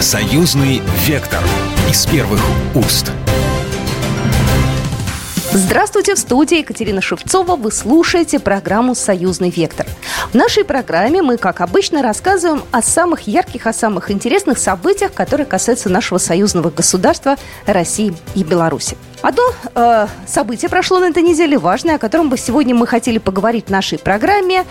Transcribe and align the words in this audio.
Союзный 0.00 0.80
вектор 1.08 1.40
из 1.90 2.06
первых 2.06 2.40
уст. 2.76 3.10
Здравствуйте, 5.50 6.14
в 6.14 6.18
студии 6.20 6.58
Екатерина 6.58 7.00
Шевцова. 7.00 7.56
Вы 7.56 7.72
слушаете 7.72 8.38
программу 8.38 8.94
«Союзный 8.94 9.50
вектор». 9.50 9.86
В 10.30 10.34
нашей 10.34 10.64
программе 10.64 11.20
мы, 11.20 11.36
как 11.36 11.60
обычно, 11.60 12.00
рассказываем 12.00 12.62
о 12.70 12.80
самых 12.80 13.26
ярких, 13.26 13.66
о 13.66 13.72
самых 13.72 14.12
интересных 14.12 14.58
событиях, 14.58 15.12
которые 15.14 15.46
касаются 15.46 15.88
нашего 15.88 16.18
союзного 16.18 16.70
государства 16.70 17.36
России 17.66 18.14
и 18.36 18.44
Беларуси. 18.44 18.96
Одно 19.20 19.42
э, 19.74 20.06
событие 20.28 20.68
прошло 20.68 21.00
на 21.00 21.06
этой 21.06 21.24
неделе 21.24 21.58
важное, 21.58 21.96
о 21.96 21.98
котором 21.98 22.28
бы 22.28 22.38
сегодня 22.38 22.72
мы 22.74 22.86
хотели 22.86 23.18
поговорить 23.18 23.66
в 23.66 23.70
нашей 23.70 23.98
программе. 23.98 24.64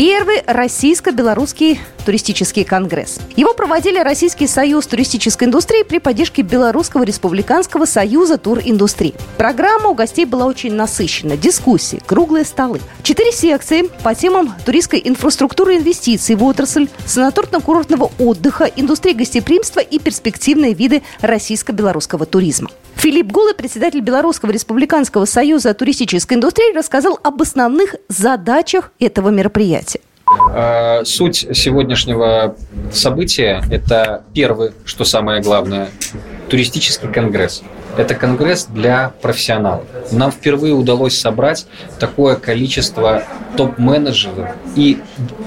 Первый 0.00 0.42
российско-белорусский 0.46 1.78
туристический 2.06 2.64
конгресс. 2.64 3.18
Его 3.36 3.52
проводили 3.52 3.98
Российский 3.98 4.46
союз 4.46 4.86
туристической 4.86 5.46
индустрии 5.46 5.82
при 5.82 5.98
поддержке 5.98 6.40
Белорусского 6.40 7.02
республиканского 7.02 7.84
союза 7.84 8.38
туриндустрии. 8.38 9.12
Программа 9.36 9.90
у 9.90 9.94
гостей 9.94 10.24
была 10.24 10.46
очень 10.46 10.72
насыщена. 10.72 11.36
Дискуссии, 11.36 12.00
круглые 12.06 12.46
столы. 12.46 12.80
Четыре 13.02 13.30
секции 13.30 13.90
по 14.02 14.14
темам 14.14 14.54
туристской 14.64 15.02
инфраструктуры 15.04 15.76
инвестиций 15.76 16.34
в 16.34 16.44
отрасль, 16.44 16.88
санаторно-курортного 17.04 18.10
отдыха, 18.18 18.64
индустрии 18.64 19.12
гостеприимства 19.12 19.80
и 19.80 19.98
перспективные 19.98 20.72
виды 20.72 21.02
российско-белорусского 21.20 22.24
туризма. 22.24 22.70
Филипп 23.00 23.32
Голый, 23.32 23.54
председатель 23.54 24.00
Белорусского 24.00 24.50
республиканского 24.50 25.24
союза 25.24 25.72
туристической 25.72 26.36
индустрии, 26.36 26.76
рассказал 26.76 27.18
об 27.22 27.40
основных 27.40 27.94
задачах 28.08 28.92
этого 29.00 29.30
мероприятия. 29.30 30.00
Э, 30.54 31.02
суть 31.06 31.46
сегодняшнего 31.54 32.56
события– 32.92 33.62
это 33.70 34.24
первый, 34.34 34.72
что 34.84 35.04
самое 35.04 35.40
главное, 35.40 35.88
туристический 36.50 37.10
конгресс– 37.10 37.62
это 38.00 38.14
конгресс 38.14 38.64
для 38.64 39.12
профессионалов. 39.20 39.84
Нам 40.10 40.32
впервые 40.32 40.72
удалось 40.72 41.18
собрать 41.18 41.66
такое 41.98 42.36
количество 42.36 43.22
топ-менеджеров 43.56 44.48
и 44.74 44.98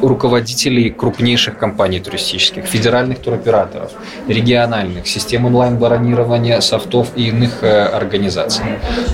руководителей 0.01 0.91
крупнейших 0.91 1.57
компаний 1.57 1.99
туристических, 1.99 2.65
федеральных 2.65 3.19
туроператоров, 3.19 3.91
региональных, 4.27 5.07
систем 5.07 5.45
онлайн-бронирования, 5.45 6.59
софтов 6.59 7.09
и 7.15 7.29
иных 7.29 7.63
э, 7.63 7.85
организаций. 7.85 8.63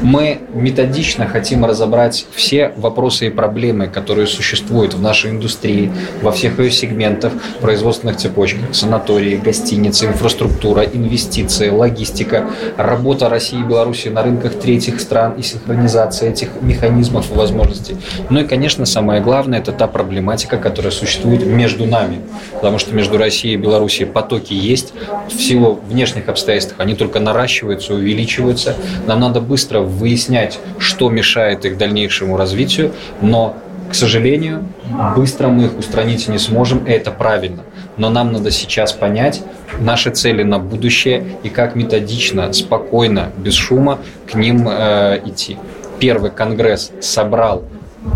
Мы 0.01 0.41
методично 0.53 1.27
хотим 1.27 1.63
разобрать 1.63 2.25
все 2.33 2.73
вопросы 2.75 3.27
и 3.27 3.29
проблемы, 3.29 3.87
которые 3.87 4.27
существуют 4.27 4.95
в 4.95 5.01
нашей 5.01 5.31
индустрии, 5.31 5.91
во 6.21 6.31
всех 6.31 6.59
ее 6.59 6.71
сегментах, 6.71 7.31
производственных 7.61 8.17
цепочках, 8.17 8.73
санатории, 8.73 9.37
гостиницы, 9.37 10.07
инфраструктура, 10.07 10.83
инвестиции, 10.83 11.69
логистика, 11.69 12.49
работа 12.75 13.28
России 13.29 13.59
и 13.59 13.63
Беларуси 13.63 14.09
на 14.09 14.23
рынках 14.23 14.53
третьих 14.55 14.99
стран 14.99 15.33
и 15.37 15.41
синхронизация 15.41 16.29
этих 16.29 16.49
механизмов 16.61 17.31
и 17.31 17.33
возможностей. 17.33 17.97
Ну 18.29 18.41
и, 18.41 18.43
конечно, 18.47 18.85
самое 18.85 19.21
главное, 19.21 19.59
это 19.59 19.71
та 19.71 19.87
проблематика, 19.87 20.57
которая 20.57 20.91
существует 20.91 21.45
между 21.45 21.85
нами. 21.85 22.21
Потому 22.53 22.79
что 22.79 22.93
между 22.93 23.17
Россией 23.17 23.55
и 23.55 23.57
Белоруссией 23.57 24.07
потоки 24.09 24.53
есть. 24.53 24.93
В 25.27 25.39
силу 25.41 25.79
внешних 25.87 26.29
обстоятельств 26.29 26.75
они 26.77 26.95
только 26.95 27.19
наращиваются, 27.19 27.93
увеличиваются. 27.93 28.75
Нам 29.07 29.19
надо 29.19 29.41
быстро 29.41 29.79
выяснять, 29.79 30.59
что 30.77 31.09
мешает 31.09 31.65
их 31.65 31.77
дальнейшему 31.77 32.37
развитию, 32.37 32.93
но 33.21 33.55
к 33.89 33.95
сожалению, 33.95 34.67
быстро 35.15 35.47
мы 35.47 35.65
их 35.65 35.77
устранить 35.77 36.27
не 36.27 36.37
сможем, 36.37 36.85
и 36.85 36.91
это 36.91 37.09
правильно. 37.09 37.63
Но 37.99 38.09
нам 38.09 38.31
надо 38.31 38.49
сейчас 38.49 38.93
понять 38.93 39.43
наши 39.79 40.09
цели 40.09 40.41
на 40.41 40.57
будущее 40.57 41.37
и 41.43 41.49
как 41.49 41.75
методично, 41.75 42.51
спокойно, 42.53 43.31
без 43.37 43.53
шума 43.53 43.99
к 44.25 44.35
ним 44.35 44.67
э, 44.67 45.19
идти. 45.25 45.57
Первый 45.99 46.31
конгресс 46.31 46.91
собрал 47.01 47.65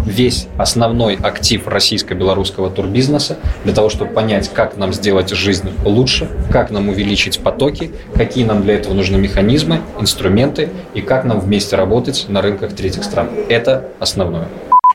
весь 0.06 0.48
основной 0.58 1.16
актив 1.22 1.68
российско-белорусского 1.68 2.70
турбизнеса 2.70 3.38
для 3.66 3.74
того, 3.74 3.90
чтобы 3.90 4.12
понять, 4.14 4.50
как 4.54 4.78
нам 4.78 4.94
сделать 4.94 5.30
жизнь 5.32 5.70
лучше, 5.84 6.30
как 6.50 6.72
нам 6.72 6.88
увеличить 6.88 7.40
потоки, 7.40 7.92
какие 8.16 8.46
нам 8.46 8.64
для 8.64 8.76
этого 8.76 8.94
нужны 8.94 9.18
механизмы, 9.18 9.82
инструменты 10.00 10.70
и 10.94 11.02
как 11.02 11.26
нам 11.26 11.42
вместе 11.42 11.76
работать 11.76 12.26
на 12.30 12.42
рынках 12.42 12.74
третьих 12.74 13.04
стран. 13.04 13.30
Это 13.50 13.90
основное. 14.00 14.48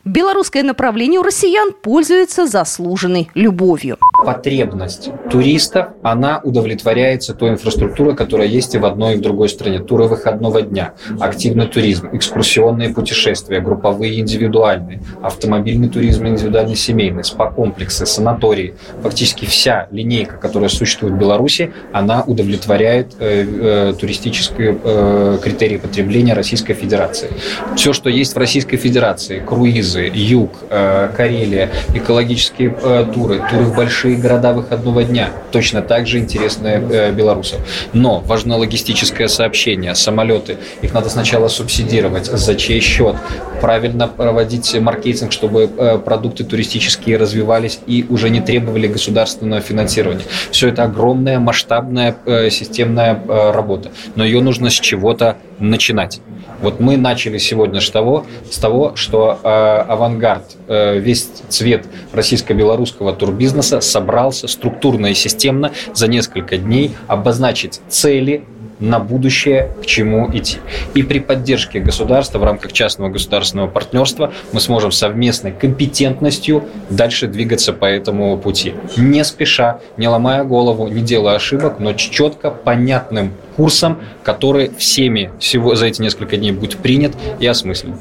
Белорусское 0.09 0.63
направление 0.63 1.21
у 1.21 1.23
россиян 1.23 1.71
пользуется 1.71 2.47
заслуженной 2.47 3.29
любовью. 3.35 3.99
Потребность 4.25 5.11
туристов, 5.31 5.89
она 6.03 6.41
удовлетворяется 6.43 7.35
той 7.35 7.51
инфраструктурой, 7.51 8.17
которая 8.17 8.47
есть 8.47 8.75
и 8.75 8.79
в 8.79 8.87
одной, 8.87 9.15
и 9.15 9.17
в 9.19 9.21
другой 9.21 9.51
стране. 9.51 9.81
Туры 9.81 10.05
выходного 10.05 10.63
дня, 10.63 10.95
активный 11.21 11.67
туризм, 11.67 12.09
экскурсионные 12.15 12.89
путешествия, 12.89 13.61
групповые 13.61 14.21
индивидуальные, 14.21 15.03
автомобильный 15.23 15.91
туризм 15.91 16.27
индивидуальный 16.27 16.75
семейный, 16.77 17.23
спа-комплексы, 17.23 18.07
санатории. 18.07 18.77
Фактически 19.03 19.45
вся 19.45 19.89
линейка, 19.91 20.39
которая 20.39 20.71
существует 20.71 21.17
в 21.17 21.19
Беларуси, 21.19 21.75
она 21.93 22.23
удовлетворяет 22.23 23.15
э, 23.19 23.91
э, 23.91 23.93
туристические 23.93 24.79
э, 24.83 25.39
критерии 25.43 25.77
потребления 25.77 26.33
Российской 26.33 26.73
Федерации. 26.73 27.29
Все, 27.77 27.93
что 27.93 28.09
есть 28.09 28.35
в 28.35 28.39
Российской 28.39 28.79
Федерации, 28.79 29.41
круизы, 29.41 29.98
Грузы, 29.99 30.13
Юг, 30.15 30.51
э, 30.71 31.11
Карелия, 31.17 31.71
экологические 31.95 32.77
э, 32.83 33.07
туры, 33.13 33.43
туры 33.51 33.65
в 33.65 33.77
большие 33.77 34.17
города 34.17 34.53
выходного 34.53 35.05
дня, 35.05 35.31
точно 35.51 35.83
так 35.83 36.07
же 36.07 36.19
интересные 36.19 36.83
э, 36.91 37.13
белорусам. 37.13 37.61
Но 37.93 38.21
важно 38.21 38.57
логистическое 38.57 39.29
сообщение, 39.29 39.95
самолеты, 39.95 40.57
их 40.83 40.95
надо 40.95 41.11
сначала 41.11 41.49
субсидировать, 41.49 42.27
за 42.27 42.55
чей 42.55 42.81
счет, 42.81 43.17
правильно 43.61 44.09
проводить 44.09 44.79
маркетинг, 44.79 45.33
чтобы 45.33 45.69
продукты 46.05 46.45
туристические 46.45 47.17
развивались 47.17 47.81
и 47.87 48.07
уже 48.09 48.31
не 48.31 48.41
требовали 48.41 48.87
государственного 48.87 49.61
финансирования. 49.61 50.25
Все 50.51 50.69
это 50.69 50.85
огромная, 50.85 51.39
масштабная, 51.39 52.17
системная 52.51 53.21
работа, 53.53 53.91
но 54.15 54.25
ее 54.25 54.41
нужно 54.41 54.71
с 54.71 54.75
чего-то 54.75 55.37
начинать. 55.61 56.21
Вот 56.61 56.81
мы 56.81 56.97
начали 56.97 57.39
сегодня 57.39 57.81
с 57.81 57.91
того, 57.91 58.27
с 58.51 58.59
того 58.59 58.93
что 58.97 59.39
э, 59.43 59.49
авангард, 59.49 60.57
э, 60.67 60.99
весь 60.99 61.29
цвет 61.49 61.87
российско-белорусского 62.13 63.13
турбизнеса 63.13 63.81
собрался 63.81 64.49
структурно 64.49 65.07
и 65.07 65.15
системно 65.15 65.73
за 65.95 66.09
несколько 66.09 66.59
дней 66.59 66.93
обозначить 67.07 67.81
цели, 67.89 68.45
на 68.81 68.99
будущее, 68.99 69.71
к 69.83 69.87
чему 69.87 70.29
идти. 70.33 70.59
И 70.95 71.03
при 71.03 71.19
поддержке 71.19 71.81
государства 71.81 72.39
в 72.39 72.45
рамках 72.45 72.73
частного 72.73 73.11
государственного 73.11 73.69
партнерства 73.69 74.33
мы 74.53 74.61
сможем 74.61 74.93
совместной 74.93 75.53
компетентностью 75.53 76.65
дальше 76.91 77.27
двигаться 77.27 77.73
по 77.73 77.85
этому 77.85 78.37
пути. 78.39 78.75
Не 78.97 79.25
спеша, 79.25 79.81
не 79.97 80.09
ломая 80.09 80.45
голову, 80.45 80.89
не 80.89 81.03
делая 81.03 81.37
ошибок, 81.37 81.79
но 81.79 81.93
четко, 81.93 82.51
понятным 82.51 83.33
курсом, 83.57 83.99
который 84.23 84.71
всеми 84.77 85.31
всего 85.39 85.75
за 85.75 85.87
эти 85.87 86.01
несколько 86.01 86.37
дней 86.37 86.53
будет 86.53 86.77
принят 86.79 87.13
и 87.41 87.47
осмыслен. 87.47 87.95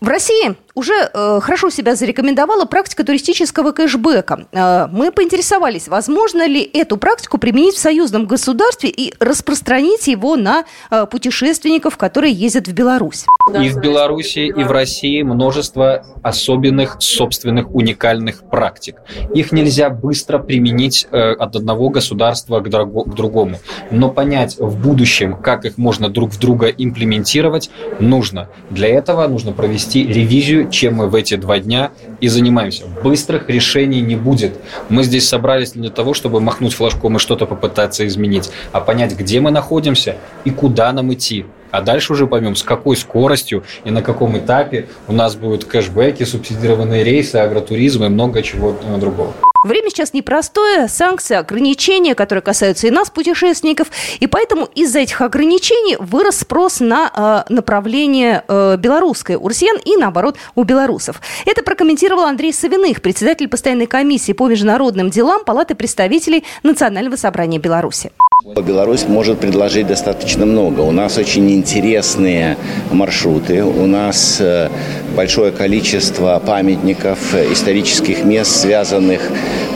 В 0.00 0.08
России 0.08 0.56
уже 0.80 0.94
э, 1.12 1.40
хорошо 1.42 1.68
себя 1.68 1.94
зарекомендовала 1.94 2.64
практика 2.64 3.04
туристического 3.04 3.72
кэшбэка. 3.72 4.46
Э, 4.52 4.86
мы 4.90 5.12
поинтересовались, 5.12 5.88
возможно 5.88 6.46
ли 6.46 6.62
эту 6.62 6.96
практику 6.96 7.36
применить 7.36 7.74
в 7.74 7.78
союзном 7.78 8.26
государстве 8.26 8.88
и 8.88 9.12
распространить 9.20 10.08
его 10.08 10.36
на 10.36 10.64
э, 10.90 11.06
путешественников, 11.06 11.98
которые 11.98 12.32
ездят 12.32 12.66
в 12.66 12.72
Беларусь. 12.72 13.26
И 13.48 13.68
в 13.68 13.80
Беларуси, 13.80 14.46
и 14.46 14.64
в 14.64 14.70
России 14.70 15.22
множество 15.22 16.06
особенных, 16.22 16.96
собственных, 17.00 17.74
уникальных 17.74 18.42
практик. 18.48 18.96
Их 19.34 19.52
нельзя 19.52 19.90
быстро 19.90 20.38
применить 20.38 21.06
э, 21.10 21.32
от 21.32 21.56
одного 21.56 21.90
государства 21.90 22.60
к, 22.60 22.70
драго, 22.70 23.04
к 23.04 23.14
другому. 23.14 23.56
Но 23.90 24.08
понять 24.08 24.56
в 24.58 24.80
будущем, 24.80 25.36
как 25.36 25.66
их 25.66 25.76
можно 25.76 26.08
друг 26.08 26.30
в 26.30 26.38
друга 26.38 26.68
имплементировать, 26.68 27.70
нужно. 27.98 28.48
Для 28.70 28.88
этого 28.88 29.26
нужно 29.28 29.52
провести 29.52 30.06
ревизию, 30.06 30.69
чем 30.70 30.94
мы 30.94 31.08
в 31.08 31.14
эти 31.14 31.36
два 31.36 31.58
дня 31.58 31.92
и 32.20 32.28
занимаемся. 32.28 32.84
Быстрых 33.02 33.48
решений 33.48 34.00
не 34.00 34.16
будет. 34.16 34.58
Мы 34.88 35.04
здесь 35.04 35.28
собрались 35.28 35.74
не 35.74 35.82
для 35.82 35.90
того, 35.90 36.14
чтобы 36.14 36.40
махнуть 36.40 36.74
флажком 36.74 37.16
и 37.16 37.18
что-то 37.18 37.46
попытаться 37.46 38.06
изменить, 38.06 38.50
а 38.72 38.80
понять, 38.80 39.16
где 39.16 39.40
мы 39.40 39.50
находимся 39.50 40.16
и 40.44 40.50
куда 40.50 40.92
нам 40.92 41.12
идти. 41.12 41.46
А 41.70 41.82
дальше 41.82 42.12
уже 42.12 42.26
поймем, 42.26 42.56
с 42.56 42.62
какой 42.62 42.96
скоростью 42.96 43.64
и 43.84 43.90
на 43.90 44.02
каком 44.02 44.36
этапе 44.36 44.88
у 45.06 45.12
нас 45.12 45.36
будут 45.36 45.64
кэшбэки, 45.64 46.24
субсидированные 46.24 47.04
рейсы, 47.04 47.36
агротуризм 47.36 48.04
и 48.04 48.08
много 48.08 48.42
чего 48.42 48.76
другого. 48.98 49.32
Время 49.62 49.90
сейчас 49.90 50.14
непростое, 50.14 50.88
санкции, 50.88 51.36
ограничения, 51.36 52.14
которые 52.14 52.40
касаются 52.40 52.86
и 52.86 52.90
нас, 52.90 53.10
путешественников, 53.10 53.88
и 54.18 54.26
поэтому 54.26 54.64
из-за 54.74 55.00
этих 55.00 55.20
ограничений 55.20 55.98
вырос 56.00 56.38
спрос 56.38 56.80
на 56.80 57.44
э, 57.46 57.52
направление 57.52 58.42
э, 58.48 58.78
белорусское 58.78 59.36
у 59.36 59.46
россиян 59.46 59.76
и, 59.84 59.98
наоборот, 59.98 60.38
у 60.54 60.62
белорусов. 60.62 61.20
Это 61.44 61.62
прокомментировал 61.62 62.24
Андрей 62.24 62.54
Савиных, 62.54 63.02
председатель 63.02 63.48
постоянной 63.48 63.84
комиссии 63.84 64.32
по 64.32 64.48
международным 64.48 65.10
делам 65.10 65.44
Палаты 65.44 65.74
представителей 65.74 66.42
Национального 66.62 67.16
собрания 67.16 67.58
Беларуси. 67.58 68.12
Беларусь 68.42 69.06
может 69.06 69.38
предложить 69.38 69.86
достаточно 69.86 70.46
много. 70.46 70.80
У 70.80 70.92
нас 70.92 71.18
очень 71.18 71.50
интересные 71.50 72.56
маршруты, 72.90 73.62
у 73.62 73.84
нас 73.84 74.38
э, 74.40 74.70
большое 75.14 75.52
количество 75.52 76.40
памятников, 76.44 77.34
исторических 77.34 78.24
мест, 78.24 78.62
связанных 78.62 79.20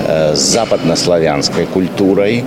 э, 0.08 0.34
с 0.34 0.38
западнославянской 0.38 1.66
культурой. 1.66 2.43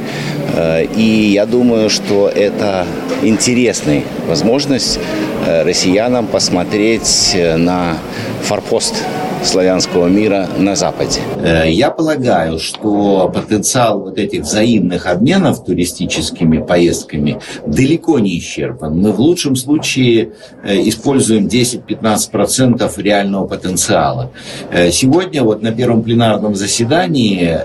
Э, 0.56 0.86
и 0.86 1.34
я 1.34 1.46
думаю, 1.46 1.92
что 1.92 2.28
это 2.28 2.88
интересная 3.22 4.02
возможность 4.28 5.00
россиянам 5.46 6.25
посмотреть 6.25 7.38
на 7.58 7.96
форпост 8.42 9.04
славянского 9.44 10.07
мира 10.07 10.48
на 10.57 10.75
Западе. 10.75 11.19
Э, 11.42 11.69
я 11.69 11.92
полагаю, 11.92 12.60
что 12.60 13.31
потенциал 13.34 14.00
вот 14.01 14.18
этих 14.18 14.42
взаимных 14.42 15.06
обменов 15.06 15.63
туристическими 15.63 16.60
поездками 16.60 17.39
далеко 17.66 18.19
не 18.19 18.38
исчерпан. 18.39 18.98
Мы 19.00 19.12
в 19.12 19.19
лучшем 19.19 19.56
случае 19.56 20.31
э, 20.63 20.88
используем 20.88 21.48
10-15% 21.48 23.01
реального 23.01 23.48
потенциала. 23.48 24.31
Э, 24.72 24.92
сегодня 24.92 25.44
вот 25.44 25.62
на 25.62 25.72
первом 25.72 26.04
пленарном 26.04 26.56
заседании 26.56 27.57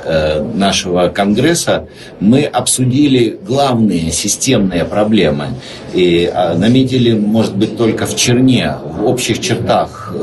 нашего 0.55 1.09
Конгресса 1.09 1.87
мы 2.21 2.45
обсудили 2.45 3.39
главные 3.47 4.11
системные 4.11 4.85
проблемы 4.85 5.49
и 5.95 6.33
наметили, 6.57 7.13
может 7.13 7.57
быть, 7.57 7.77
только 7.77 8.07
в 8.07 8.17
черне, 8.17 8.75
в 8.85 9.07
общих 9.07 9.41
чертах 9.41 10.15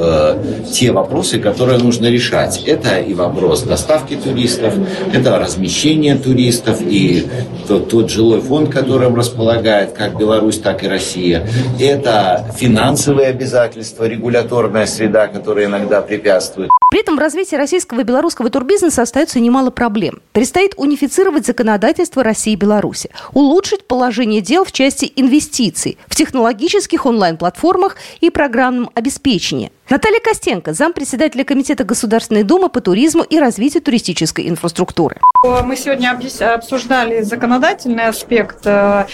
те 0.72 0.92
вопросы, 0.92 1.39
которые 1.40 1.80
нужно 1.80 2.08
решать. 2.08 2.64
Это 2.66 3.00
и 3.00 3.14
вопрос 3.14 3.64
доставки 3.64 4.16
туристов, 4.16 4.74
это 5.14 5.38
размещение 5.40 6.16
туристов 6.16 6.82
и 6.82 7.28
тот, 7.68 7.90
тот 7.90 8.10
жилой 8.10 8.42
фонд, 8.42 8.72
которым 8.72 9.16
располагает 9.16 9.94
как 9.94 10.18
Беларусь, 10.18 10.60
так 10.60 10.84
и 10.84 10.88
Россия. 10.88 11.48
Это 11.80 12.46
финансовые 12.58 13.30
обязательства, 13.30 14.06
регуляторная 14.06 14.86
среда, 14.86 15.28
которая 15.28 15.66
иногда 15.66 16.02
препятствует. 16.02 16.70
При 16.90 17.02
этом 17.02 17.18
в 17.18 17.20
развитии 17.20 17.56
российского 17.56 18.00
и 18.00 18.04
белорусского 18.04 18.50
турбизнеса 18.50 19.04
остается 19.04 19.40
немало 19.40 19.70
проблем. 19.70 20.22
Предстоит 20.32 20.74
унифицировать 20.76 21.46
законодательство 21.46 22.24
России 22.24 22.54
и 22.54 22.56
Беларуси, 22.56 23.12
улучшить 23.34 23.86
положение 23.86 24.42
дел 24.42 24.66
в 24.66 24.72
части 24.72 25.12
инвестиций 25.16 26.00
в 26.08 26.16
технологических 26.16 27.06
онлайн-платформах 27.06 27.96
и 28.22 28.32
программном 28.32 28.90
обеспечении, 28.96 29.72
Наталья 29.90 30.20
Костенко, 30.20 30.74
зампредседателя 30.74 31.44
Комитета 31.44 31.84
Государственной 31.84 32.44
Думы 32.44 32.70
по 32.70 32.80
туризму 32.80 33.24
и 33.24 33.40
развитию 33.40 33.82
туристической 33.82 34.48
инфраструктуры. 34.48 35.18
Мы 35.44 35.76
сегодня 35.78 36.16
обсуждали 36.54 37.22
законодательный 37.22 38.08
аспект, 38.08 38.60
э, 38.66 39.06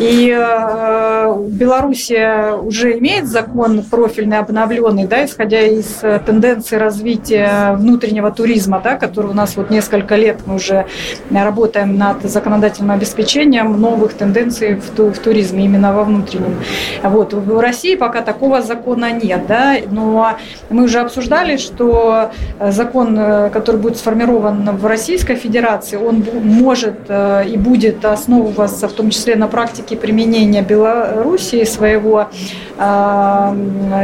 и 0.00 0.34
э, 0.36 1.34
Беларусь 1.50 2.10
уже 2.10 2.98
имеет 2.98 3.26
закон 3.28 3.84
профильный, 3.84 4.38
обновленный, 4.38 5.06
да, 5.06 5.24
исходя 5.24 5.60
из 5.60 6.02
тенденции 6.26 6.76
развития 6.76 7.76
внутреннего 7.76 8.32
туризма, 8.32 8.80
да, 8.82 8.96
который 8.96 9.30
у 9.30 9.34
нас 9.34 9.56
вот 9.56 9.70
несколько 9.70 10.16
лет 10.16 10.40
мы 10.46 10.56
уже 10.56 10.86
работаем 11.30 11.96
над 11.96 12.22
законодательным 12.22 12.90
обеспечением 12.90 13.80
новых 13.80 14.14
тенденций 14.14 14.76
в, 14.76 14.98
в 14.98 15.18
туризме, 15.18 15.66
именно 15.66 15.94
во 15.94 16.02
внутреннем. 16.02 16.58
Вот. 17.04 17.34
В 17.34 17.60
России 17.60 17.94
пока 17.94 18.22
такого 18.22 18.62
закона 18.62 19.12
нет, 19.12 19.46
да, 19.46 19.76
но 19.90 20.23
мы 20.70 20.84
уже 20.84 21.00
обсуждали, 21.00 21.56
что 21.56 22.30
э, 22.58 22.70
закон, 22.72 23.16
э, 23.18 23.50
который 23.50 23.80
будет 23.80 23.96
сформирован 23.96 24.76
в 24.76 24.86
Российской 24.86 25.36
Федерации, 25.36 25.96
он 25.96 26.24
может 26.42 26.94
э, 27.08 27.44
и 27.48 27.56
будет 27.56 28.04
основываться 28.04 28.88
в 28.88 28.92
том 28.92 29.10
числе 29.10 29.36
на 29.36 29.48
практике 29.48 29.96
применения 29.96 30.62
Белоруссии 30.62 31.64
своего, 31.64 32.28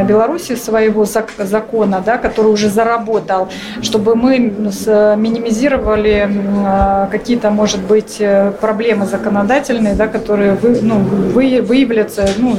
Беларуси 0.07 0.55
своего 0.55 1.05
закона, 1.05 2.01
да, 2.05 2.17
который 2.17 2.47
уже 2.47 2.69
заработал, 2.69 3.49
чтобы 3.81 4.15
мы 4.15 4.37
минимизировали 4.39 6.29
какие-то, 7.11 7.49
может 7.49 7.81
быть, 7.81 8.21
проблемы 8.61 9.05
законодательные, 9.05 9.95
да, 9.95 10.07
которые 10.07 10.53
вы, 10.53 10.79
ну, 10.81 10.99
выявляются, 10.99 12.29
ну, 12.37 12.57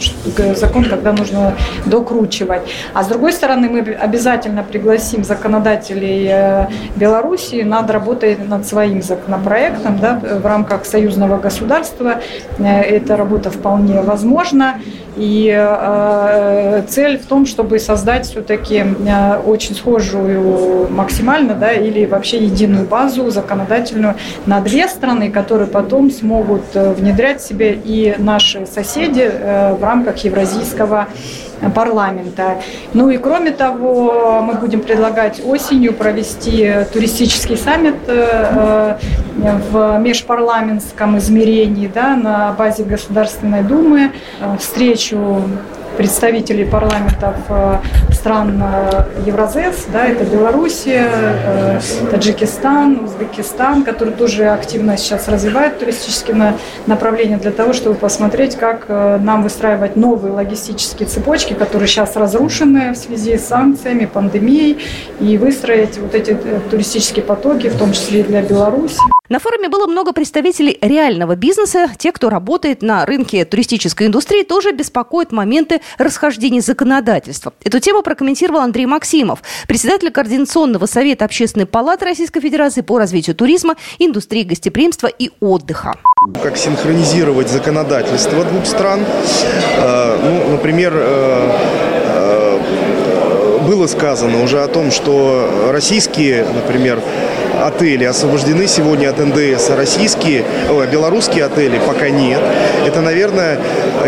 закон, 0.54 0.84
когда 0.84 1.12
нужно 1.12 1.54
докручивать. 1.86 2.62
А 2.92 3.02
с 3.02 3.06
другой 3.06 3.32
стороны, 3.32 3.51
стороны, 3.52 3.68
мы 3.68 3.80
обязательно 3.80 4.62
пригласим 4.62 5.24
законодателей 5.24 6.26
э, 6.30 6.66
Беларуси, 6.96 7.62
надо 7.62 7.92
работать 7.92 8.48
над 8.48 8.66
своим 8.66 9.02
законопроектом 9.02 9.98
да, 9.98 10.18
в 10.18 10.46
рамках 10.46 10.86
союзного 10.86 11.38
государства. 11.38 12.20
Э, 12.58 12.80
эта 12.80 13.16
работа 13.16 13.50
вполне 13.50 14.00
возможна. 14.00 14.76
И 15.16 15.52
э, 15.54 16.82
цель 16.88 17.18
в 17.18 17.26
том, 17.26 17.44
чтобы 17.44 17.78
создать 17.78 18.26
все-таки 18.26 18.76
э, 18.76 19.36
очень 19.44 19.74
схожую 19.74 20.88
максимально, 20.90 21.54
да, 21.54 21.72
или 21.72 22.06
вообще 22.06 22.38
единую 22.38 22.86
базу 22.86 23.30
законодательную 23.30 24.14
на 24.46 24.60
две 24.60 24.88
страны, 24.88 25.30
которые 25.30 25.68
потом 25.68 26.10
смогут 26.10 26.62
внедрять 26.72 27.42
себе 27.42 27.78
и 27.84 28.14
наши 28.16 28.64
соседи 28.64 29.28
э, 29.30 29.74
в 29.74 29.84
рамках 29.84 30.16
евразийского 30.24 31.08
парламента. 31.70 32.62
Ну 32.92 33.10
и 33.10 33.18
кроме 33.18 33.50
того, 33.52 34.42
мы 34.42 34.54
будем 34.54 34.80
предлагать 34.80 35.40
осенью 35.44 35.94
провести 35.94 36.86
туристический 36.92 37.56
саммит 37.56 37.96
э, 38.06 38.96
в 39.70 39.98
межпарламентском 39.98 41.18
измерении 41.18 41.90
да, 41.92 42.16
на 42.16 42.52
базе 42.52 42.84
Государственной 42.84 43.62
Думы, 43.62 44.12
э, 44.40 44.56
встречу 44.58 45.42
представителей 45.96 46.64
парламентов 46.64 47.36
э, 47.48 47.76
стран 48.12 48.62
э, 48.62 49.04
Евразес, 49.26 49.86
да, 49.92 50.06
это 50.06 50.24
Белоруссия, 50.24 51.08
э, 51.10 51.80
Таджикистан, 52.10 53.04
Узбекистан, 53.04 53.84
которые 53.84 54.14
тоже 54.16 54.48
активно 54.48 54.96
сейчас 54.96 55.28
развивают 55.28 55.78
туристические 55.78 56.54
направления 56.86 57.36
для 57.36 57.50
того, 57.50 57.72
чтобы 57.72 57.96
посмотреть, 57.96 58.56
как 58.56 58.88
нам 58.88 59.42
выстраивать 59.42 59.96
новые 59.96 60.32
логистические 60.32 61.08
цепочки, 61.08 61.52
которые 61.52 61.88
сейчас 61.88 62.16
разрушены 62.16 62.92
в 62.92 62.96
связи 62.96 63.36
с 63.36 63.46
санкциями, 63.46 64.06
пандемией, 64.06 64.78
и 65.20 65.38
выстроить 65.38 65.98
вот 65.98 66.14
эти 66.14 66.36
туристические 66.70 67.24
потоки, 67.24 67.68
в 67.68 67.78
том 67.78 67.92
числе 67.92 68.20
и 68.20 68.22
для 68.22 68.42
Беларуси. 68.42 69.11
На 69.32 69.38
форуме 69.38 69.70
было 69.70 69.86
много 69.86 70.12
представителей 70.12 70.76
реального 70.82 71.36
бизнеса. 71.36 71.90
Те, 71.96 72.12
кто 72.12 72.28
работает 72.28 72.82
на 72.82 73.06
рынке 73.06 73.46
туристической 73.46 74.06
индустрии, 74.08 74.42
тоже 74.42 74.72
беспокоят 74.72 75.32
моменты 75.32 75.80
расхождения 75.96 76.60
законодательства. 76.60 77.54
Эту 77.64 77.80
тему 77.80 78.02
прокомментировал 78.02 78.60
Андрей 78.60 78.84
Максимов, 78.84 79.42
председатель 79.66 80.10
Координационного 80.10 80.84
совета 80.84 81.24
Общественной 81.24 81.64
палаты 81.64 82.04
Российской 82.04 82.42
Федерации 82.42 82.82
по 82.82 82.98
развитию 82.98 83.34
туризма, 83.34 83.76
индустрии 83.98 84.42
гостеприимства 84.42 85.06
и 85.06 85.30
отдыха. 85.40 85.94
Как 86.42 86.58
синхронизировать 86.58 87.48
законодательство 87.48 88.44
двух 88.44 88.66
стран? 88.66 89.00
Э, 89.78 90.18
ну, 90.22 90.52
например, 90.52 90.92
э, 90.94 91.91
было 93.72 93.86
сказано 93.86 94.42
уже 94.42 94.62
о 94.62 94.68
том, 94.68 94.90
что 94.90 95.70
российские, 95.72 96.44
например, 96.44 97.00
отели 97.62 98.04
освобождены 98.04 98.66
сегодня 98.66 99.08
от 99.08 99.18
НДС, 99.18 99.70
а 99.70 99.76
российские, 99.76 100.44
о, 100.68 100.84
белорусские 100.84 101.46
отели 101.46 101.80
пока 101.86 102.10
нет. 102.10 102.40
Это, 102.86 103.00
наверное, 103.00 103.58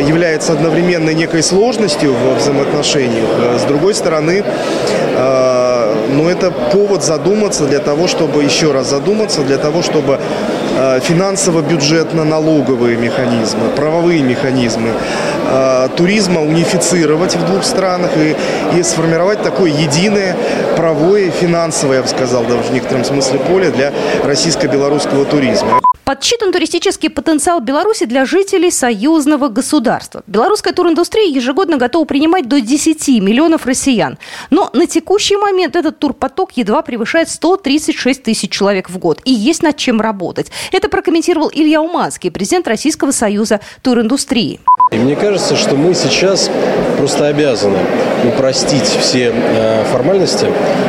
является 0.07 0.53
одновременно 0.53 1.15
некой 1.15 1.43
сложностью 1.43 2.13
в 2.13 2.39
взаимоотношениях. 2.39 3.59
С 3.59 3.63
другой 3.63 3.95
стороны, 3.95 4.45
э, 4.45 5.54
ну, 6.15 6.29
это 6.29 6.51
повод 6.51 7.03
задуматься 7.03 7.67
для 7.67 7.81
того, 7.81 8.07
чтобы 8.07 8.45
еще 8.45 8.73
раз 8.73 8.89
задуматься, 8.89 9.43
для 9.43 9.59
того, 9.59 9.83
чтобы 9.83 10.19
э, 10.77 11.01
финансово-бюджетно-налоговые 11.01 12.97
механизмы, 12.97 13.69
правовые 13.77 14.23
механизмы 14.23 14.91
э, 15.51 15.89
туризма 15.97 16.41
унифицировать 16.41 17.37
в 17.37 17.47
двух 17.47 17.65
странах 17.65 18.11
и, 18.17 18.37
и 18.79 18.83
сформировать 18.83 19.43
такое 19.43 19.71
единое 19.71 20.37
правое, 20.77 21.31
финансовое, 21.31 21.97
я 21.97 22.03
бы 22.03 22.09
сказал, 22.09 22.45
даже 22.45 22.63
в 22.63 22.73
некотором 22.73 23.05
смысле 23.05 23.39
поле 23.39 23.71
для 23.71 23.93
российско-белорусского 24.25 25.25
туризма. 25.25 25.81
Подсчитан 26.05 26.53
туристический 26.53 27.09
потенциал 27.09 27.61
Беларуси 27.61 28.05
для 28.05 28.27
жителей 28.27 28.71
союзного 28.71 29.49
государства. 29.49 30.23
Белорусская 30.27 30.75
туриндустрия 30.75 31.35
ежегодно 31.35 31.79
готова 31.79 32.05
принимать 32.05 32.47
до 32.47 32.61
10 32.61 33.09
миллионов 33.23 33.65
россиян. 33.65 34.19
Но 34.51 34.69
на 34.75 34.87
текущий 34.87 35.39
момент 35.39 35.77
этот 35.77 35.99
турпоток 35.99 36.59
едва 36.59 36.83
превышает 36.83 37.31
136 37.31 38.23
тысяч 38.23 38.51
человек 38.51 38.91
в 38.91 38.99
год. 38.99 39.23
И 39.25 39.33
есть 39.33 39.63
над 39.63 39.79
чем 39.79 39.99
работать. 39.99 40.51
Это 40.73 40.91
прокомментировал 40.91 41.51
Илья 41.51 41.81
Уманский, 41.81 42.31
президент 42.31 42.69
Российского 42.69 43.11
союза 43.11 43.61
туриндустрии. 43.81 44.61
И 44.93 44.97
мне 44.97 45.17
кажется, 45.17 45.57
что 45.57 45.75
мы 45.75 45.95
сейчас 45.95 46.51
просто 46.99 47.29
обязаны 47.29 47.79
упростить 48.25 48.85
все 48.85 49.33
э, 49.35 49.85
формальности, 49.91 50.49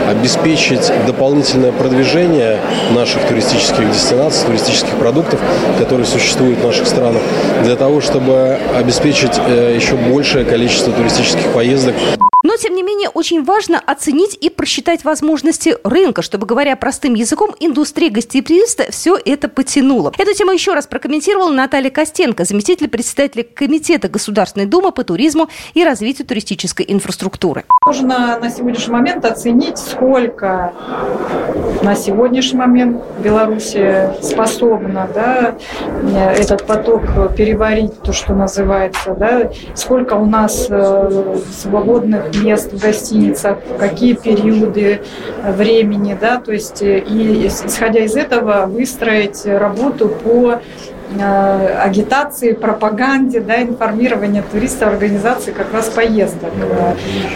обеспечить 0.10 0.92
дополнительное 1.06 1.72
продвижение 1.72 2.60
наших 2.94 3.24
туристических 3.24 3.92
дестинаций, 3.92 4.48
туристических 4.48 4.96
продуктов, 4.96 5.40
которые 5.80 6.06
существуют 6.06 6.60
в 6.60 6.66
наших 6.66 6.88
странах, 6.88 7.22
для 7.64 7.76
того, 7.76 8.02
чтобы 8.02 8.58
обеспечить 8.78 9.34
э, 9.48 9.76
еще 9.76 9.96
большее 9.96 10.46
количество 10.46 10.94
туристических 10.94 11.52
поездок 11.54 11.96
но, 12.46 12.58
тем 12.58 12.76
не 12.76 12.84
менее, 12.84 13.10
очень 13.10 13.44
важно 13.44 13.80
оценить 13.80 14.38
и 14.40 14.52
просчитать 14.52 15.04
возможности 15.04 15.78
рынка, 15.84 16.22
чтобы, 16.22 16.46
говоря 16.46 16.76
простым 16.76 17.16
языком, 17.16 17.56
индустрия 17.60 18.12
гостеприимства 18.12 18.86
все 18.92 19.18
это 19.18 19.50
потянула. 19.50 20.14
Эту 20.16 20.32
тему 20.36 20.52
еще 20.52 20.76
раз 20.76 20.86
прокомментировала 20.86 21.50
Наталья 21.50 21.90
Костенко, 21.90 22.46
заместитель 22.46 22.88
председателя 22.88 23.44
Комитета 23.44 24.10
Государственной 24.10 24.68
Думы 24.68 24.92
по 24.92 25.04
туризму 25.04 25.50
и 25.74 25.84
развитию 25.84 26.28
туристической 26.28 26.86
инфраструктуры. 26.88 27.64
Можно 27.84 28.38
на 28.38 28.52
сегодняшний 28.52 28.94
момент 28.94 29.26
оценить, 29.26 29.80
сколько 29.80 30.72
на 31.82 31.96
сегодняшний 31.96 32.60
момент 32.60 33.02
Беларусь 33.24 33.76
способна 34.22 35.10
да, 35.16 35.56
этот 36.38 36.68
поток 36.68 37.02
переварить, 37.36 38.00
то, 38.04 38.14
что 38.14 38.34
называется, 38.36 39.16
да, 39.18 39.50
сколько 39.74 40.14
у 40.14 40.26
нас 40.28 40.68
э, 40.70 41.38
свободных 41.52 42.35
мест 42.44 42.72
в 42.72 42.80
гостиницах, 42.80 43.58
какие 43.80 44.14
периоды 44.14 45.02
времени, 45.44 46.18
да, 46.20 46.40
то 46.40 46.52
есть 46.52 46.82
э, 46.82 47.00
и 47.00 47.48
исходя 47.48 48.00
из 48.00 48.16
этого 48.16 48.66
выстроить 48.66 49.46
работу 49.46 50.10
по 50.10 50.62
Э, 50.95 50.95
агитации, 51.84 52.54
пропаганде, 52.54 53.40
да, 53.40 53.62
информирования 53.62 54.44
туристов, 54.44 54.90
организации 54.90 55.52
как 55.52 55.74
раз 55.74 55.88
поездок. 55.90 56.52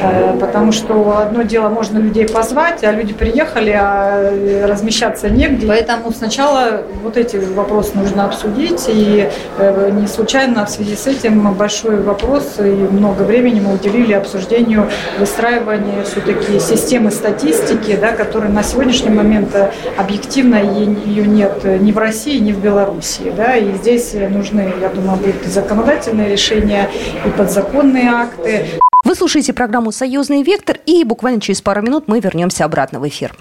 Э, 0.01 0.37
потому 0.39 0.71
что 0.71 1.19
одно 1.19 1.43
дело, 1.43 1.69
можно 1.69 1.97
людей 1.97 2.27
позвать, 2.27 2.83
а 2.83 2.91
люди 2.91 3.13
приехали, 3.13 3.75
а 3.79 4.67
размещаться 4.67 5.29
негде. 5.29 5.67
Поэтому 5.67 6.11
сначала 6.11 6.81
вот 7.03 7.17
эти 7.17 7.37
вопросы 7.37 7.91
нужно 7.95 8.25
обсудить. 8.25 8.85
И 8.87 9.29
э, 9.57 9.91
не 9.91 10.07
случайно 10.07 10.65
в 10.65 10.69
связи 10.69 10.95
с 10.95 11.07
этим 11.07 11.53
большой 11.53 12.01
вопрос 12.01 12.55
и 12.59 12.61
много 12.61 13.23
времени 13.23 13.59
мы 13.59 13.73
уделили 13.73 14.13
обсуждению 14.13 14.89
выстраивания 15.19 16.03
все-таки 16.03 16.59
системы 16.59 17.11
статистики, 17.11 17.97
да, 17.99 18.11
которая 18.11 18.51
на 18.51 18.63
сегодняшний 18.63 19.11
момент 19.11 19.55
объективно 19.97 20.55
ее 20.55 21.25
нет 21.25 21.63
ни 21.63 21.91
в 21.91 21.97
России, 21.97 22.39
ни 22.39 22.51
в 22.51 22.59
Беларуси. 22.59 23.31
Да, 23.35 23.58
и 23.59 23.77
здесь 23.77 24.13
нужны, 24.13 24.73
я 24.81 24.89
думаю, 24.89 25.17
будут 25.17 25.45
и 25.45 25.49
законодательные 25.49 26.29
решения, 26.29 26.89
и 27.25 27.29
подзаконные 27.29 28.09
акты. 28.09 28.65
Вы 29.05 29.15
слушаете 29.15 29.53
программу 29.53 29.91
«Союзный 29.91 30.43
вектор», 30.43 30.77
и 30.85 31.03
буквально 31.03 31.41
через 31.41 31.61
пару 31.61 31.81
минут 31.81 32.05
мы 32.07 32.19
вернемся 32.19 32.65
обратно 32.65 32.99
в 32.99 33.07
эфир. 33.07 33.33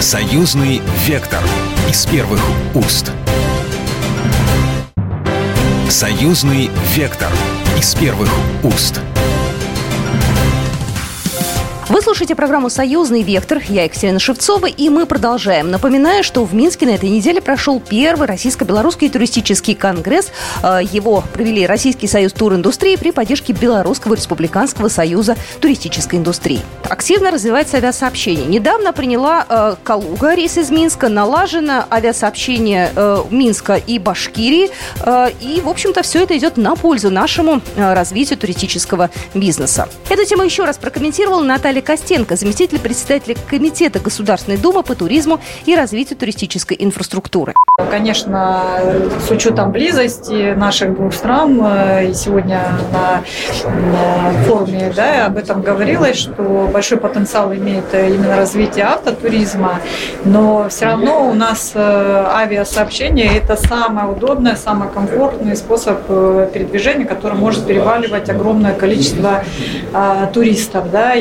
«Союзный 0.00 0.80
вектор» 1.06 1.40
из 1.88 2.04
первых 2.06 2.40
уст. 2.74 3.12
«Союзный 5.88 6.70
вектор» 6.94 7.30
из 7.78 7.94
первых 7.94 8.28
уст. 8.62 9.00
Вы 11.88 12.02
слушаете 12.02 12.34
программу 12.34 12.68
«Союзный 12.68 13.22
вектор». 13.22 13.62
Я 13.66 13.84
Екатерина 13.84 14.18
Шевцова, 14.18 14.66
и 14.66 14.90
мы 14.90 15.06
продолжаем. 15.06 15.70
Напоминаю, 15.70 16.22
что 16.22 16.44
в 16.44 16.52
Минске 16.52 16.84
на 16.84 16.90
этой 16.90 17.08
неделе 17.08 17.40
прошел 17.40 17.80
первый 17.80 18.28
российско-белорусский 18.28 19.08
туристический 19.08 19.74
конгресс. 19.74 20.30
Э, 20.62 20.80
его 20.82 21.24
провели 21.32 21.66
Российский 21.66 22.06
союз 22.06 22.34
туриндустрии 22.34 22.96
при 22.96 23.10
поддержке 23.10 23.54
Белорусского 23.54 24.12
республиканского 24.12 24.88
союза 24.88 25.36
туристической 25.62 26.18
индустрии. 26.18 26.60
Активно 26.90 27.30
развивается 27.30 27.78
авиасообщение. 27.78 28.44
Недавно 28.44 28.92
приняла 28.92 29.46
э, 29.48 29.76
Калуга 29.82 30.34
рейс 30.34 30.58
из 30.58 30.70
Минска, 30.70 31.08
налажено 31.08 31.86
авиасообщение 31.90 32.92
э, 32.94 33.22
Минска 33.30 33.76
и 33.76 33.98
Башкирии. 33.98 34.68
И, 35.40 35.62
в 35.64 35.68
общем-то, 35.70 36.02
все 36.02 36.24
это 36.24 36.36
идет 36.36 36.58
на 36.58 36.76
пользу 36.76 37.10
нашему 37.10 37.62
развитию 37.76 38.38
туристического 38.38 39.08
бизнеса. 39.32 39.88
Эту 40.10 40.26
тему 40.26 40.42
еще 40.42 40.64
раз 40.64 40.76
прокомментировала 40.76 41.42
Наталья 41.42 41.77
Наталья 41.78 41.96
Костенко, 41.96 42.34
заместитель 42.34 42.80
председателя 42.80 43.36
Комитета 43.48 44.00
Государственной 44.00 44.56
Думы 44.56 44.82
по 44.82 44.96
туризму 44.96 45.38
и 45.64 45.76
развитию 45.76 46.18
туристической 46.18 46.76
инфраструктуры. 46.80 47.54
Конечно, 47.90 48.64
с 49.24 49.30
учетом 49.30 49.70
близости 49.70 50.54
наших 50.54 50.96
двух 50.96 51.14
стран, 51.14 51.60
э, 51.62 52.10
и 52.10 52.14
сегодня 52.14 52.60
на 52.92 53.22
форуме 54.44 54.92
да, 54.94 55.26
об 55.26 55.36
этом 55.36 55.62
говорилось, 55.62 56.16
что 56.18 56.68
большой 56.72 56.98
потенциал 56.98 57.54
имеет 57.54 57.84
именно 57.94 58.36
развитие 58.36 58.84
автотуризма, 58.84 59.80
но 60.24 60.68
все 60.68 60.86
равно 60.86 61.28
у 61.30 61.34
нас 61.34 61.72
э, 61.74 62.24
авиасообщение– 62.34 63.36
это 63.36 63.56
самое 63.56 64.08
удобное, 64.08 64.56
самый 64.56 64.88
комфортный 64.88 65.54
способ 65.54 66.00
э, 66.08 66.50
передвижения, 66.52 67.04
который 67.04 67.38
может 67.38 67.64
переваливать 67.64 68.28
огромное 68.28 68.74
количество 68.74 69.44
а, 69.92 70.26
туристов. 70.26 70.90
Да, 70.90 71.14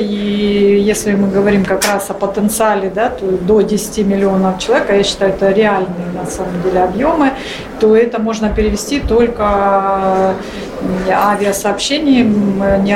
и 0.48 0.80
если 0.80 1.13
мы 1.16 1.27
говорим 1.30 1.66
как 1.66 1.86
раз 1.86 2.10
о 2.10 2.13
потенциале, 2.13 2.89
да, 2.89 3.10
то 3.10 3.25
до 3.25 3.62
10 3.62 4.06
миллионов 4.06 4.60
человек, 4.60 4.89
а 4.89 4.96
я 4.96 5.04
считаю, 5.04 5.34
это 5.34 5.51
реальные 5.51 6.08
на 6.13 6.25
самом 6.25 6.62
деле 6.63 6.82
объемы, 6.84 7.32
то 7.80 7.96
это 7.96 8.20
можно 8.20 8.50
перевести 8.50 9.00
только 9.00 10.36
авиасообщением, 11.10 12.62
ни, 12.84 12.96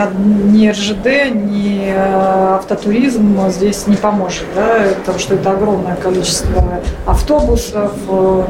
ни 0.58 0.70
РЖД, 0.70 1.34
ни 1.34 1.86
э, 1.88 2.56
автотуризм 2.56 3.50
здесь 3.50 3.88
не 3.88 3.96
поможет, 3.96 4.46
да, 4.56 4.84
потому 5.00 5.20
что 5.20 5.36
это 5.36 5.52
огромное 5.52 5.96
количество 5.96 6.82
автобусов, 7.06 7.92
э, 8.08 8.44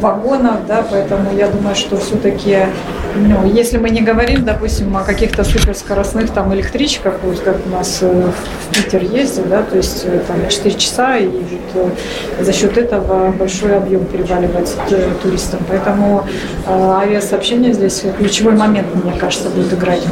вагонов, 0.00 0.66
да, 0.66 0.84
поэтому 0.88 1.34
я 1.36 1.48
думаю, 1.48 1.74
что 1.74 1.96
все-таки, 1.96 2.66
ну, 3.14 3.46
если 3.46 3.78
мы 3.78 3.90
не 3.90 4.02
говорим, 4.02 4.44
допустим, 4.44 4.96
о 4.96 5.02
каких-то 5.02 5.44
суперскоростных 5.44 6.30
там 6.30 6.52
электричках, 6.54 7.14
вот 7.22 7.40
как 7.40 7.56
у 7.66 7.70
нас 7.70 7.98
э, 8.02 8.30
в 8.70 8.74
Питер 8.74 9.02
ездит, 9.02 9.48
да, 9.48 9.62
то 9.62 9.76
есть 9.76 10.06
там 10.26 10.36
4 10.48 10.74
часа, 10.76 11.16
и 11.16 11.28
вот 11.28 11.94
за 12.40 12.52
счет 12.52 12.76
этого 12.76 13.30
большой 13.32 13.76
объем 13.76 14.04
переваливается 14.04 14.76
туристам. 15.22 15.60
Поэтому 15.68 16.24
авиасообщение 16.66 17.72
здесь 17.72 18.04
ключевой 18.18 18.54
момент 18.54 18.65
момент, 18.66 18.94
мне 18.94 19.18
кажется, 19.18 19.48
будет 19.50 19.72
играть 19.72 20.02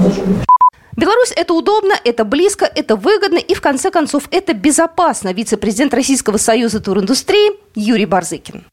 Беларусь– 0.96 1.32
это 1.36 1.54
удобно, 1.54 1.94
это 2.04 2.24
близко, 2.24 2.70
это 2.72 2.94
выгодно 2.94 3.38
и, 3.38 3.54
в 3.54 3.60
конце 3.60 3.90
концов, 3.90 4.28
это 4.30 4.54
безопасно. 4.54 5.32
Вице-президент 5.32 5.92
Российского 5.92 6.36
союза 6.36 6.80
туриндустрии 6.80 7.58
Юрий 7.74 8.06
Барзыкин. 8.06 8.64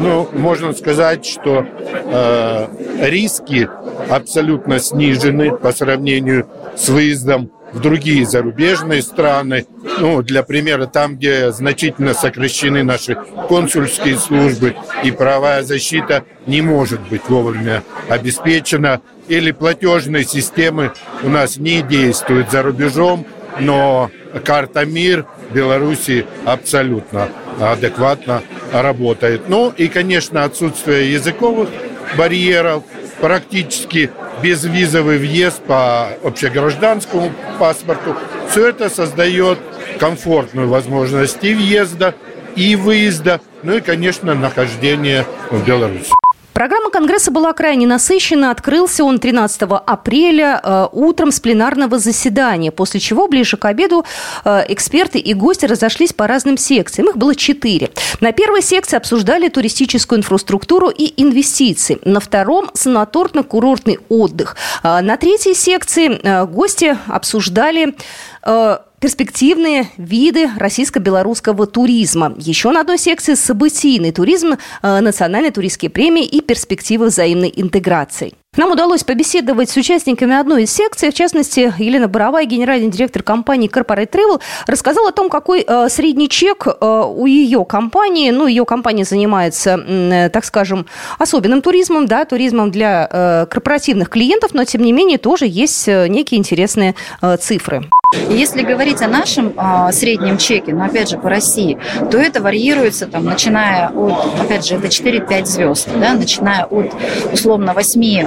Ну, 0.00 0.28
можно 0.32 0.72
сказать, 0.72 1.24
что 1.24 1.64
э, 1.64 2.66
риски 3.08 3.68
абсолютно 4.08 4.80
снижены 4.80 5.52
по 5.52 5.72
сравнению 5.72 6.48
с 6.76 6.88
выездом 6.88 7.52
в 7.72 7.80
другие 7.80 8.26
зарубежные 8.26 9.02
страны. 9.02 9.66
Ну, 9.98 10.22
для 10.22 10.42
примера, 10.42 10.86
там, 10.86 11.16
где 11.16 11.52
значительно 11.52 12.14
сокращены 12.14 12.82
наши 12.82 13.16
консульские 13.48 14.18
службы 14.18 14.74
и 15.04 15.10
правовая 15.10 15.62
защита 15.62 16.24
не 16.46 16.62
может 16.62 17.00
быть 17.08 17.28
вовремя 17.28 17.82
обеспечена, 18.08 19.00
или 19.28 19.52
платежные 19.52 20.24
системы 20.24 20.92
у 21.22 21.28
нас 21.28 21.56
не 21.56 21.82
действуют 21.82 22.50
за 22.50 22.62
рубежом, 22.62 23.26
но 23.60 24.10
карта 24.44 24.84
МИР 24.84 25.26
Беларуси 25.52 26.26
абсолютно 26.44 27.28
адекватно 27.60 28.42
работает. 28.72 29.48
Ну 29.48 29.70
и, 29.70 29.88
конечно, 29.88 30.44
отсутствие 30.44 31.12
языковых 31.12 31.68
барьеров, 32.16 32.84
практически 33.20 34.10
безвизовый 34.42 35.18
въезд 35.18 35.62
по 35.62 36.08
общегражданскому 36.24 37.32
паспорту. 37.58 38.16
Все 38.50 38.68
это 38.68 38.88
создает 38.88 39.58
комфортную 39.98 40.68
возможность 40.68 41.38
и 41.42 41.54
въезда, 41.54 42.14
и 42.56 42.74
выезда, 42.76 43.40
ну 43.62 43.76
и, 43.76 43.80
конечно, 43.80 44.34
нахождения 44.34 45.26
в 45.50 45.64
Беларуси. 45.64 46.19
Программа 46.52 46.90
Конгресса 46.90 47.30
была 47.30 47.52
крайне 47.52 47.86
насыщена. 47.86 48.50
Открылся 48.50 49.04
он 49.04 49.18
13 49.18 49.62
апреля 49.62 50.60
э, 50.62 50.88
утром 50.92 51.30
с 51.30 51.40
пленарного 51.40 51.98
заседания, 51.98 52.70
после 52.72 53.00
чего 53.00 53.28
ближе 53.28 53.56
к 53.56 53.64
обеду 53.64 54.04
э, 54.44 54.64
эксперты 54.68 55.18
и 55.18 55.32
гости 55.32 55.66
разошлись 55.66 56.12
по 56.12 56.26
разным 56.26 56.58
секциям. 56.58 57.08
Их 57.08 57.16
было 57.16 57.34
четыре. 57.34 57.90
На 58.20 58.32
первой 58.32 58.62
секции 58.62 58.96
обсуждали 58.96 59.48
туристическую 59.48 60.18
инфраструктуру 60.18 60.88
и 60.88 61.12
инвестиции. 61.22 61.98
На 62.04 62.20
втором– 62.20 62.70
санаторно-курортный 62.74 63.98
отдых. 64.08 64.56
Э, 64.82 65.00
на 65.00 65.16
третьей 65.16 65.54
секции 65.54 66.20
э, 66.22 66.46
гости 66.46 66.96
обсуждали 67.06 67.94
э, 68.42 68.78
перспективные 69.00 69.88
виды 69.96 70.50
российско-белорусского 70.56 71.66
туризма. 71.66 72.34
Еще 72.36 72.70
на 72.70 72.82
одной 72.82 72.98
секции 72.98 73.34
событийный 73.34 74.12
туризм, 74.12 74.52
э, 74.82 75.00
национальные 75.00 75.50
туристские 75.50 75.90
премии 75.90 76.24
и 76.24 76.40
перспективы 76.40 77.06
взаимной 77.06 77.52
интеграции. 77.56 78.34
Нам 78.56 78.72
удалось 78.72 79.04
побеседовать 79.04 79.70
с 79.70 79.76
участниками 79.76 80.34
одной 80.34 80.64
из 80.64 80.72
секций, 80.72 81.12
в 81.12 81.14
частности, 81.14 81.72
Елена 81.78 82.08
Боровая, 82.08 82.46
генеральный 82.46 82.88
директор 82.88 83.22
компании 83.22 83.70
Corporate 83.70 84.10
Travel, 84.10 84.40
рассказала 84.66 85.10
о 85.10 85.12
том, 85.12 85.30
какой 85.30 85.64
э, 85.64 85.88
средний 85.88 86.28
чек 86.28 86.66
э, 86.66 87.04
у 87.06 87.26
ее 87.26 87.64
компании. 87.64 88.32
Ну, 88.32 88.48
ее 88.48 88.64
компания 88.64 89.04
занимается, 89.04 89.76
э, 89.78 90.30
так 90.30 90.44
скажем, 90.44 90.86
особенным 91.20 91.62
туризмом, 91.62 92.06
да, 92.06 92.24
туризмом 92.24 92.72
для 92.72 93.08
э, 93.08 93.46
корпоративных 93.48 94.08
клиентов, 94.08 94.52
но, 94.52 94.64
тем 94.64 94.82
не 94.82 94.90
менее, 94.90 95.18
тоже 95.18 95.46
есть 95.46 95.86
э, 95.86 96.08
некие 96.08 96.40
интересные 96.40 96.96
э, 97.22 97.36
цифры. 97.36 97.88
Если 98.28 98.62
говорить 98.62 99.02
о 99.02 99.06
нашем 99.06 99.52
а, 99.56 99.92
среднем 99.92 100.36
чеке, 100.36 100.74
но 100.74 100.86
опять 100.86 101.08
же 101.08 101.16
по 101.16 101.28
России, 101.28 101.78
то 102.10 102.18
это 102.18 102.42
варьируется 102.42 103.06
там, 103.06 103.24
начиная 103.24 103.90
от, 103.90 104.40
опять 104.40 104.66
же, 104.66 104.74
это 104.74 104.88
4-5 104.88 105.44
звезд, 105.46 105.88
да, 105.94 106.14
начиная 106.14 106.64
от 106.64 106.92
условно 107.32 107.72
8 107.72 108.26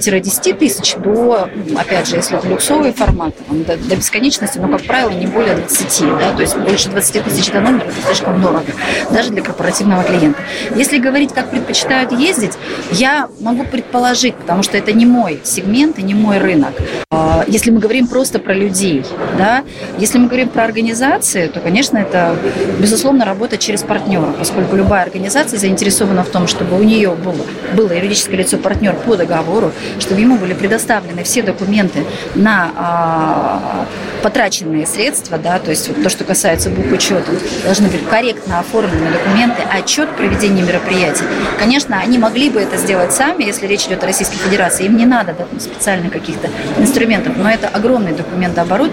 10 0.00 0.58
тысяч 0.58 0.94
до, 0.96 1.48
опять 1.76 2.08
же, 2.08 2.16
если 2.16 2.38
это 2.38 2.48
люксовый 2.48 2.92
формат, 2.92 3.34
до, 3.48 3.76
до 3.76 3.96
бесконечности, 3.96 4.58
но, 4.58 4.68
как 4.68 4.82
правило, 4.82 5.10
не 5.10 5.26
более 5.26 5.54
20, 5.54 6.00
да, 6.18 6.32
то 6.32 6.40
есть 6.40 6.56
больше 6.56 6.88
20 6.90 7.24
тысяч 7.24 7.50
до 7.50 7.60
номера 7.60 7.84
это 7.84 8.06
слишком 8.06 8.40
дорого, 8.40 8.66
даже 9.10 9.30
для 9.30 9.42
корпоративного 9.42 10.02
клиента. 10.04 10.38
Если 10.74 10.98
говорить, 10.98 11.32
как 11.32 11.50
предпочитают 11.50 12.12
ездить, 12.12 12.52
я 12.90 13.28
могу 13.40 13.64
предположить, 13.64 14.34
потому 14.36 14.62
что 14.62 14.76
это 14.76 14.92
не 14.92 15.06
мой 15.06 15.40
сегмент 15.44 15.98
и 15.98 16.02
не 16.02 16.14
мой 16.14 16.38
рынок. 16.38 16.74
А, 17.10 17.44
если 17.46 17.70
мы 17.70 17.80
говорим 17.80 18.06
просто 18.06 18.38
про 18.38 18.54
людей, 18.54 19.04
да, 19.38 19.64
если 19.98 20.18
мы 20.18 20.26
говорим 20.26 20.48
про 20.48 20.64
организации, 20.64 21.46
то, 21.46 21.60
конечно, 21.60 21.98
это, 21.98 22.36
безусловно, 22.78 23.24
работа 23.24 23.58
через 23.58 23.82
партнера, 23.82 24.32
поскольку 24.38 24.76
любая 24.76 25.02
организация 25.02 25.58
заинтересована 25.58 26.24
в 26.24 26.28
том, 26.28 26.46
чтобы 26.46 26.78
у 26.78 26.82
нее 26.82 27.10
было, 27.10 27.46
было 27.74 27.92
юридическое 27.92 28.38
лицо 28.38 28.58
партнер 28.58 28.94
по 28.94 29.16
договору, 29.16 29.53
чтобы 30.00 30.20
ему 30.20 30.36
были 30.36 30.54
предоставлены 30.54 31.24
все 31.24 31.42
документы 31.42 32.04
на 32.34 32.70
а, 32.76 33.86
потраченные 34.24 34.86
средства, 34.86 35.36
да, 35.36 35.58
то 35.58 35.70
есть 35.70 35.88
вот 35.88 36.02
то, 36.02 36.08
что 36.08 36.24
касается 36.24 36.70
бухучета, 36.70 37.30
должны 37.62 37.88
быть 37.88 38.08
корректно 38.08 38.60
оформлены 38.60 39.10
документы, 39.10 39.62
отчет 39.70 40.08
проведения 40.16 40.62
мероприятий. 40.62 41.24
Конечно, 41.58 41.98
они 41.98 42.16
могли 42.16 42.48
бы 42.48 42.58
это 42.58 42.78
сделать 42.78 43.12
сами, 43.12 43.44
если 43.44 43.66
речь 43.66 43.84
идет 43.86 44.02
о 44.02 44.06
Российской 44.06 44.38
Федерации, 44.38 44.86
им 44.86 44.96
не 44.96 45.04
надо 45.04 45.34
да, 45.38 45.60
специальных 45.60 46.10
каких-то 46.10 46.48
инструментов, 46.78 47.34
но 47.36 47.50
это 47.50 47.68
огромный 47.68 48.12
документооборот, 48.12 48.90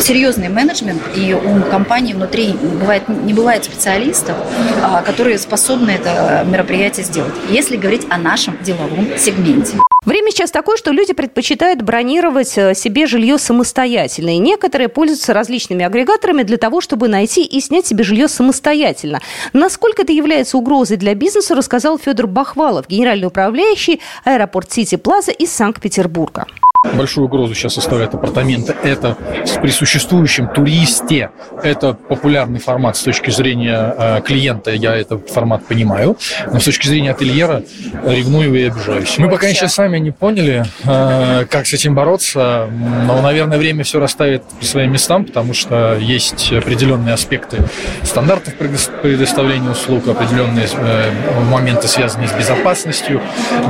серьезный 0.00 0.48
менеджмент, 0.48 1.02
и 1.14 1.34
у 1.34 1.62
компании 1.70 2.12
внутри 2.12 2.54
бывает, 2.54 3.08
не 3.08 3.32
бывает 3.32 3.64
специалистов, 3.64 4.36
а, 4.82 5.02
которые 5.02 5.38
способны 5.38 5.90
это 5.90 6.44
мероприятие 6.48 7.04
сделать, 7.06 7.34
если 7.48 7.76
говорить 7.76 8.06
о 8.10 8.18
нашем 8.18 8.58
деловом 8.60 9.06
сегменте. 9.16 9.61
Время 10.04 10.32
сейчас 10.32 10.50
такое, 10.50 10.76
что 10.76 10.90
люди 10.90 11.12
предпочитают 11.12 11.82
бронировать 11.82 12.58
э, 12.58 12.74
себе 12.74 13.06
жилье 13.06 13.38
самостоятельно. 13.38 14.34
И 14.34 14.38
некоторые 14.38 14.88
пользуются 14.88 15.32
различными 15.32 15.84
агрегаторами 15.84 16.42
для 16.42 16.56
того, 16.56 16.80
чтобы 16.80 17.06
найти 17.06 17.44
и 17.44 17.60
снять 17.60 17.86
себе 17.86 18.02
жилье 18.02 18.26
самостоятельно. 18.26 19.20
Насколько 19.52 20.02
это 20.02 20.12
является 20.12 20.58
угрозой 20.58 20.96
для 20.96 21.14
бизнеса, 21.14 21.54
рассказал 21.54 21.98
Федор 21.98 22.26
Бахвалов, 22.26 22.88
генеральный 22.88 23.28
управляющий 23.28 24.00
аэропорт 24.24 24.72
Сити 24.72 24.96
Плаза 24.96 25.30
из 25.30 25.52
Санкт-Петербурга. 25.52 26.46
Большую 26.84 27.26
угрозу 27.26 27.54
сейчас 27.54 27.74
составляют 27.74 28.12
апартаменты. 28.14 28.74
Это 28.82 29.16
при 29.60 29.70
существующем 29.70 30.48
туристе. 30.48 31.30
Это 31.62 31.94
популярный 31.94 32.58
формат 32.58 32.96
с 32.96 33.02
точки 33.02 33.30
зрения 33.30 33.94
э, 33.96 34.20
клиента. 34.22 34.72
Я 34.72 34.96
этот 34.96 35.30
формат 35.30 35.64
понимаю. 35.64 36.16
Но 36.52 36.58
с 36.58 36.64
точки 36.64 36.88
зрения 36.88 37.12
ательера 37.12 37.62
ревную 38.04 38.54
и 38.54 38.64
обижаюсь. 38.64 39.16
Мы 39.18 39.30
пока 39.30 39.46
еще 39.46 39.68
сами 39.68 39.98
не 39.98 40.10
поняли, 40.10 40.64
э, 40.84 41.46
как 41.48 41.66
с 41.66 41.72
этим 41.72 41.94
бороться. 41.94 42.68
Но, 43.06 43.22
наверное, 43.22 43.58
время 43.58 43.84
все 43.84 44.00
расставит 44.00 44.42
по 44.42 44.64
своим 44.64 44.92
местам, 44.92 45.24
потому 45.24 45.54
что 45.54 45.96
есть 45.98 46.52
определенные 46.52 47.14
аспекты 47.14 47.58
стандартов 48.02 48.54
предоставления 48.54 49.70
услуг, 49.70 50.08
определенные 50.08 50.66
э, 50.72 51.10
моменты, 51.48 51.86
связанные 51.86 52.26
с 52.26 52.32
безопасностью, 52.32 53.20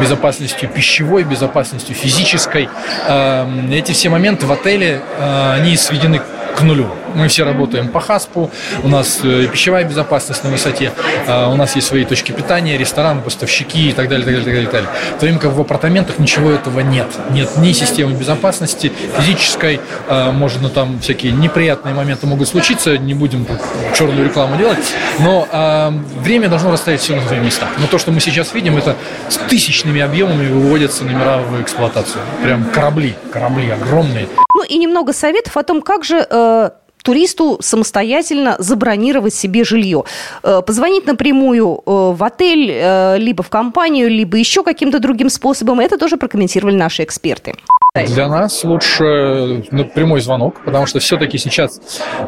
безопасностью 0.00 0.70
пищевой, 0.70 1.24
безопасностью 1.24 1.94
физической. 1.94 2.70
Эм, 3.08 3.70
эти 3.72 3.92
все 3.92 4.08
моменты 4.08 4.46
в 4.46 4.52
отеле, 4.52 5.00
э, 5.18 5.52
они 5.54 5.76
сведены 5.76 6.20
к 6.54 6.62
нулю. 6.62 6.88
Мы 7.14 7.28
все 7.28 7.44
работаем 7.44 7.88
по 7.88 8.00
ХАСПу, 8.00 8.50
у 8.82 8.88
нас 8.88 9.20
э, 9.22 9.46
пищевая 9.46 9.84
безопасность 9.84 10.44
на 10.44 10.50
высоте, 10.50 10.92
э, 11.26 11.46
у 11.46 11.56
нас 11.56 11.76
есть 11.76 11.86
свои 11.86 12.04
точки 12.04 12.32
питания, 12.32 12.76
рестораны, 12.76 13.20
поставщики 13.22 13.90
и 13.90 13.92
так 13.92 14.08
далее, 14.08 14.24
так 14.24 14.34
далее, 14.34 14.44
так 14.44 14.54
далее. 14.54 14.66
Так 14.66 14.72
далее. 14.72 14.90
В 15.16 15.20
то 15.20 15.26
время 15.26 15.38
как 15.38 15.52
в 15.52 15.60
апартаментах 15.60 16.18
ничего 16.18 16.50
этого 16.50 16.80
нет. 16.80 17.06
Нет 17.30 17.56
ни 17.58 17.72
системы 17.72 18.12
безопасности 18.12 18.92
физической, 19.18 19.80
э, 20.08 20.30
можно 20.30 20.68
там 20.68 21.00
всякие 21.00 21.32
неприятные 21.32 21.94
моменты 21.94 22.26
могут 22.26 22.48
случиться, 22.48 22.96
не 22.98 23.14
будем 23.14 23.46
черную 23.96 24.24
рекламу 24.24 24.56
делать, 24.56 24.78
но 25.18 25.92
время 26.20 26.48
должно 26.48 26.70
расставить 26.70 27.00
все 27.00 27.16
на 27.16 27.26
свои 27.26 27.40
места. 27.40 27.66
Но 27.78 27.86
то, 27.86 27.98
что 27.98 28.12
мы 28.12 28.20
сейчас 28.20 28.54
видим, 28.54 28.76
это 28.76 28.96
с 29.28 29.36
тысячными 29.36 30.00
объемами 30.00 30.48
выводятся 30.48 31.04
номера 31.04 31.38
в 31.38 31.60
эксплуатацию. 31.60 32.22
Прям 32.42 32.64
корабли, 32.64 33.14
корабли 33.32 33.70
огромные. 33.70 34.28
Ну 34.54 34.64
и 34.64 34.78
немного 34.78 35.12
советов 35.12 35.56
о 35.56 35.62
том, 35.62 35.82
как 35.82 36.04
же 36.04 36.26
э, 36.28 36.70
туристу 37.02 37.58
самостоятельно 37.60 38.56
забронировать 38.58 39.34
себе 39.34 39.64
жилье. 39.64 40.04
Э, 40.42 40.62
позвонить 40.66 41.06
напрямую 41.06 41.82
э, 41.84 41.90
в 42.12 42.24
отель, 42.24 42.70
э, 42.70 43.18
либо 43.18 43.42
в 43.42 43.48
компанию, 43.48 44.08
либо 44.08 44.36
еще 44.36 44.62
каким-то 44.62 44.98
другим 44.98 45.28
способом. 45.28 45.80
Это 45.80 45.98
тоже 45.98 46.16
прокомментировали 46.16 46.76
наши 46.76 47.02
эксперты. 47.02 47.54
Для 47.94 48.26
нас 48.26 48.64
лучше 48.64 49.66
ну, 49.70 49.84
прямой 49.84 50.22
звонок, 50.22 50.64
потому 50.64 50.86
что 50.86 50.98
все-таки 50.98 51.36
сейчас 51.36 51.78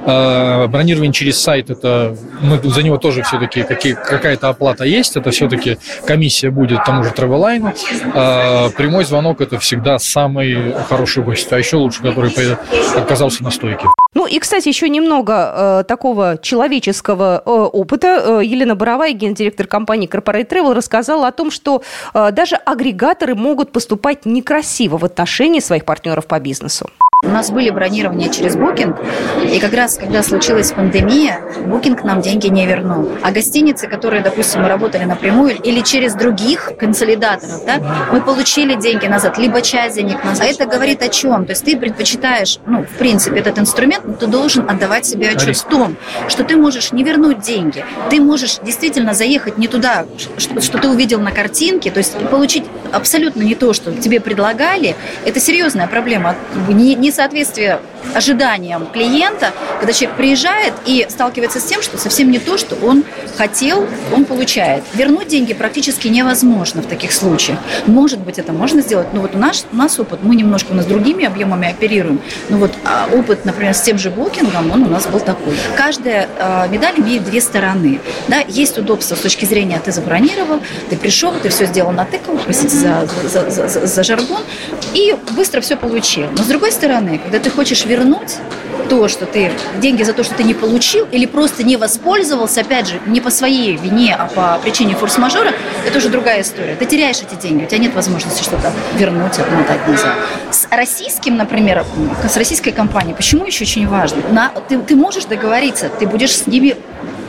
э, 0.04 0.66
бронирование 0.66 1.10
через 1.10 1.40
сайт, 1.40 1.70
это 1.70 2.14
мы 2.42 2.60
за 2.62 2.82
него 2.82 2.98
тоже 2.98 3.22
все-таки 3.22 3.62
какая-то 3.62 4.50
оплата 4.50 4.84
есть, 4.84 5.16
это 5.16 5.30
все-таки 5.30 5.78
комиссия 6.06 6.50
будет 6.50 6.84
тому 6.84 7.02
же 7.02 7.12
Traveline. 7.12 7.74
Э, 8.14 8.76
прямой 8.76 9.06
звонок 9.06 9.40
это 9.40 9.58
всегда 9.58 9.98
самый 9.98 10.74
хороший 10.86 11.22
гость, 11.22 11.50
а 11.50 11.58
еще 11.58 11.78
лучше, 11.78 12.02
который 12.02 12.30
оказался 12.94 13.42
на 13.42 13.50
стойке. 13.50 13.86
Ну 14.14 14.26
и, 14.26 14.38
кстати, 14.38 14.68
еще 14.68 14.88
немного 14.88 15.80
э, 15.80 15.84
такого 15.88 16.38
человеческого 16.40 17.42
э, 17.44 17.50
опыта. 17.50 18.22
Э, 18.24 18.44
Елена 18.44 18.76
Боровая, 18.76 19.12
гендиректор 19.12 19.66
компании 19.66 20.08
Corporate 20.08 20.48
Travel, 20.48 20.72
рассказала 20.72 21.26
о 21.26 21.32
том, 21.32 21.50
что 21.50 21.82
э, 22.14 22.30
даже 22.30 22.54
агрегаторы 22.54 23.34
могут 23.34 23.72
поступать 23.72 24.24
некрасиво 24.24 24.98
в 24.98 25.04
отношении 25.04 25.53
своих 25.60 25.84
партнеров 25.84 26.26
по 26.26 26.38
бизнесу. 26.40 26.88
У 27.24 27.28
нас 27.28 27.50
были 27.50 27.70
бронирования 27.70 28.28
через 28.28 28.54
Booking, 28.54 28.94
и 29.50 29.58
как 29.58 29.72
раз, 29.72 29.96
когда 29.96 30.22
случилась 30.22 30.72
пандемия, 30.72 31.40
Booking 31.64 32.04
нам 32.04 32.20
деньги 32.20 32.48
не 32.48 32.66
вернул. 32.66 33.08
А 33.22 33.30
гостиницы, 33.30 33.88
которые, 33.88 34.22
допустим, 34.22 34.60
мы 34.60 34.68
работали 34.68 35.04
напрямую 35.04 35.56
или 35.56 35.80
через 35.80 36.14
других 36.14 36.72
консолидаторов, 36.78 37.64
да, 37.64 37.78
мы 38.12 38.20
получили 38.20 38.74
деньги 38.74 39.06
назад, 39.06 39.38
либо 39.38 39.62
часть 39.62 39.96
денег 39.96 40.22
назад. 40.22 40.46
А 40.46 40.50
это 40.50 40.66
говорит 40.66 41.02
о 41.02 41.08
чем? 41.08 41.46
То 41.46 41.52
есть 41.52 41.64
ты 41.64 41.78
предпочитаешь, 41.78 42.58
ну, 42.66 42.82
в 42.82 42.98
принципе, 42.98 43.40
этот 43.40 43.58
инструмент, 43.58 44.04
но 44.04 44.12
ты 44.12 44.26
должен 44.26 44.68
отдавать 44.68 45.06
себе 45.06 45.30
отчет 45.30 45.56
в 45.56 45.64
том, 45.64 45.96
что 46.28 46.44
ты 46.44 46.56
можешь 46.56 46.92
не 46.92 47.04
вернуть 47.04 47.40
деньги, 47.40 47.86
ты 48.10 48.20
можешь 48.20 48.58
действительно 48.58 49.14
заехать 49.14 49.56
не 49.56 49.66
туда, 49.66 50.04
что, 50.36 50.60
что 50.60 50.78
ты 50.78 50.88
увидел 50.88 51.20
на 51.20 51.32
картинке, 51.32 51.90
то 51.90 51.98
есть 51.98 52.18
получить 52.28 52.64
абсолютно 52.94 53.42
не 53.42 53.54
то, 53.54 53.72
что 53.72 53.92
тебе 53.92 54.20
предлагали. 54.20 54.96
Это 55.24 55.40
серьезная 55.40 55.86
проблема. 55.86 56.36
Не, 56.68 56.94
не 56.94 57.14
несоответствие 57.14 57.78
ожиданиям 58.14 58.86
клиента, 58.86 59.52
когда 59.78 59.92
человек 59.92 60.16
приезжает 60.16 60.74
и 60.84 61.06
сталкивается 61.08 61.60
с 61.60 61.64
тем, 61.64 61.80
что 61.80 61.96
совсем 61.96 62.30
не 62.30 62.38
то, 62.38 62.58
что 62.58 62.76
он 62.76 63.04
хотел, 63.36 63.86
он 64.12 64.24
получает. 64.24 64.84
Вернуть 64.94 65.28
деньги 65.28 65.54
практически 65.54 66.08
невозможно 66.08 66.82
в 66.82 66.86
таких 66.86 67.12
случаях. 67.12 67.58
Может 67.86 68.20
быть, 68.20 68.38
это 68.38 68.52
можно 68.52 68.82
сделать, 68.82 69.08
но 69.12 69.20
вот 69.20 69.34
у 69.34 69.38
нас, 69.38 69.66
у 69.72 69.76
нас 69.76 69.98
опыт, 69.98 70.20
мы 70.22 70.36
немножко 70.36 70.72
у 70.72 70.74
нас 70.74 70.86
другими 70.86 71.24
объемами 71.24 71.70
оперируем, 71.70 72.20
но 72.48 72.58
вот 72.58 72.72
а, 72.84 73.08
опыт, 73.12 73.44
например, 73.44 73.74
с 73.74 73.80
тем 73.80 73.98
же 73.98 74.10
букингом, 74.10 74.70
он 74.70 74.82
у 74.82 74.88
нас 74.88 75.06
был 75.06 75.20
такой. 75.20 75.54
Каждая 75.76 76.28
э, 76.38 76.68
медаль 76.68 76.98
имеет 76.98 77.24
две 77.24 77.40
стороны. 77.40 78.00
Да? 78.28 78.40
Есть 78.48 78.78
удобство 78.78 79.14
с 79.14 79.20
точки 79.20 79.44
зрения, 79.44 79.80
ты 79.84 79.92
забронировал, 79.92 80.60
ты 80.90 80.96
пришел, 80.96 81.32
ты 81.42 81.48
все 81.48 81.66
сделал, 81.66 81.92
натыкал, 81.92 82.38
простите 82.44 82.76
за, 82.84 83.50
за, 83.50 83.68
за, 83.68 83.86
за, 83.86 84.02
жаргон, 84.02 84.42
и 84.92 85.16
быстро 85.36 85.60
все 85.60 85.76
получил. 85.76 86.26
Но 86.36 86.42
с 86.42 86.46
другой 86.46 86.72
стороны, 86.72 87.18
когда 87.18 87.38
ты 87.38 87.50
хочешь 87.50 87.84
вернуть 87.84 88.36
то, 88.88 89.08
что 89.08 89.26
ты, 89.26 89.52
деньги 89.80 90.02
за 90.02 90.12
то, 90.12 90.22
что 90.24 90.34
ты 90.34 90.44
не 90.44 90.54
получил 90.54 91.06
или 91.10 91.26
просто 91.26 91.62
не 91.62 91.76
воспользовался, 91.76 92.60
опять 92.60 92.88
же, 92.88 93.00
не 93.06 93.20
по 93.20 93.30
своей 93.30 93.76
вине, 93.76 94.14
а 94.14 94.26
по 94.26 94.60
причине 94.62 94.94
форс-мажора, 94.94 95.52
это 95.86 95.98
уже 95.98 96.08
другая 96.08 96.42
история. 96.42 96.76
Ты 96.76 96.84
теряешь 96.84 97.20
эти 97.20 97.40
деньги, 97.40 97.64
у 97.64 97.66
тебя 97.66 97.78
нет 97.78 97.94
возможности 97.94 98.42
что-то 98.42 98.72
вернуть, 98.96 99.38
отмотать 99.38 99.88
назад. 99.88 100.16
С 100.50 100.66
российским, 100.70 101.36
например, 101.36 101.84
с 102.28 102.36
российской 102.36 102.72
компанией, 102.72 103.14
почему 103.14 103.46
еще 103.46 103.64
очень 103.64 103.88
важно? 103.88 104.22
На, 104.30 104.50
ты, 104.68 104.78
ты 104.78 104.96
можешь 104.96 105.24
договориться, 105.24 105.88
ты 105.88 106.06
будешь 106.06 106.36
с 106.36 106.46
ними 106.46 106.76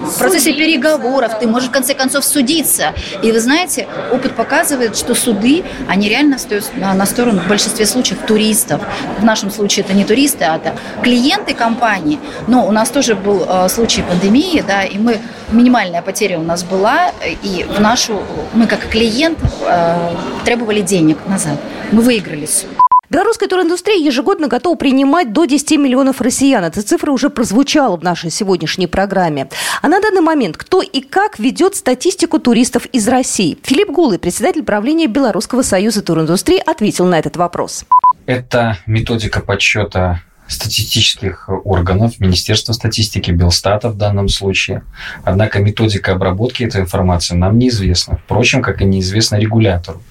в 0.06 0.18
процессе 0.18 0.54
переговоров, 0.54 1.40
ты 1.40 1.48
можешь 1.48 1.70
в 1.70 1.72
конце 1.72 1.94
концов 1.94 2.26
судиться. 2.26 2.94
И 3.24 3.32
вы 3.32 3.40
знаете, 3.40 3.88
опыт 4.12 4.36
показывает, 4.36 4.96
что 4.98 5.16
суды, 5.16 5.64
они 5.88 6.10
реально 6.10 6.38
встают 6.38 6.66
на 6.76 7.06
сторону 7.06 7.42
в 7.42 7.48
большинстве 7.48 7.86
случаев 7.86 8.20
туристов. 8.28 8.82
В 9.20 9.24
нашем 9.24 9.52
случае 9.52 9.86
это 9.86 9.94
не 9.94 10.06
туристы, 10.06 10.46
а 10.46 10.58
это 10.58 10.76
клиенты 11.02 11.54
компании. 11.54 12.20
Но 12.48 12.68
у 12.68 12.72
нас 12.72 12.90
тоже 12.90 13.16
был 13.16 13.46
э, 13.48 13.70
случай 13.70 14.02
пандемии, 14.02 14.64
да, 14.66 14.84
и 14.84 14.98
мы 14.98 15.20
минимальная 15.50 16.02
потеря 16.02 16.40
у 16.40 16.44
нас 16.44 16.64
была, 16.64 17.12
и 17.44 17.66
в 17.70 17.80
нашу 17.80 18.22
мы 18.54 18.68
как 18.68 18.88
клиент 18.90 19.40
э, 19.68 20.16
требовали 20.44 20.82
денег 20.82 21.18
назад. 21.28 21.58
Мы 21.92 22.02
выиграли 22.02 22.46
суд. 22.46 22.85
Белорусская 23.16 23.48
туриндустрия 23.48 23.96
ежегодно 23.96 24.50
готова 24.50 24.76
принимать 24.76 25.32
до 25.32 25.46
10 25.46 25.80
миллионов 25.80 26.20
россиян. 26.20 26.66
Эта 26.66 26.82
цифра 26.82 27.14
уже 27.14 27.30
прозвучала 27.30 27.96
в 27.96 28.04
нашей 28.04 28.30
сегодняшней 28.30 28.88
программе. 28.88 29.48
А 29.82 29.88
на 29.88 30.02
данный 30.02 30.20
момент 30.20 30.58
кто 30.58 30.82
и 30.82 31.00
как 31.00 31.40
ведет 31.40 31.76
статистику 31.76 32.40
туристов 32.40 32.88
из 32.88 33.08
России? 33.08 33.58
Филипп 33.64 33.92
Гулый, 33.92 34.20
председатель 34.20 34.64
правления 34.64 35.08
Белорусского 35.08 35.62
союза 35.62 36.02
туриндустрии, 36.02 36.60
ответил 36.60 37.06
на 37.06 37.18
этот 37.18 37.38
вопрос. 37.38 37.86
Это 38.26 38.80
методика 38.86 39.40
подсчета 39.40 40.22
статистических 40.50 41.48
органов, 41.64 42.20
Министерства 42.20 42.74
статистики, 42.74 43.32
Белстата 43.32 43.88
в 43.88 43.96
данном 43.96 44.28
случае. 44.28 44.84
Однако 45.24 45.60
методика 45.60 46.12
обработки 46.12 46.66
этой 46.66 46.82
информации 46.82 47.34
нам 47.36 47.58
неизвестна. 47.58 48.20
Впрочем, 48.26 48.62
как 48.62 48.82
и 48.82 48.84
неизвестна 48.84 49.38
регулятору. 49.38 50.02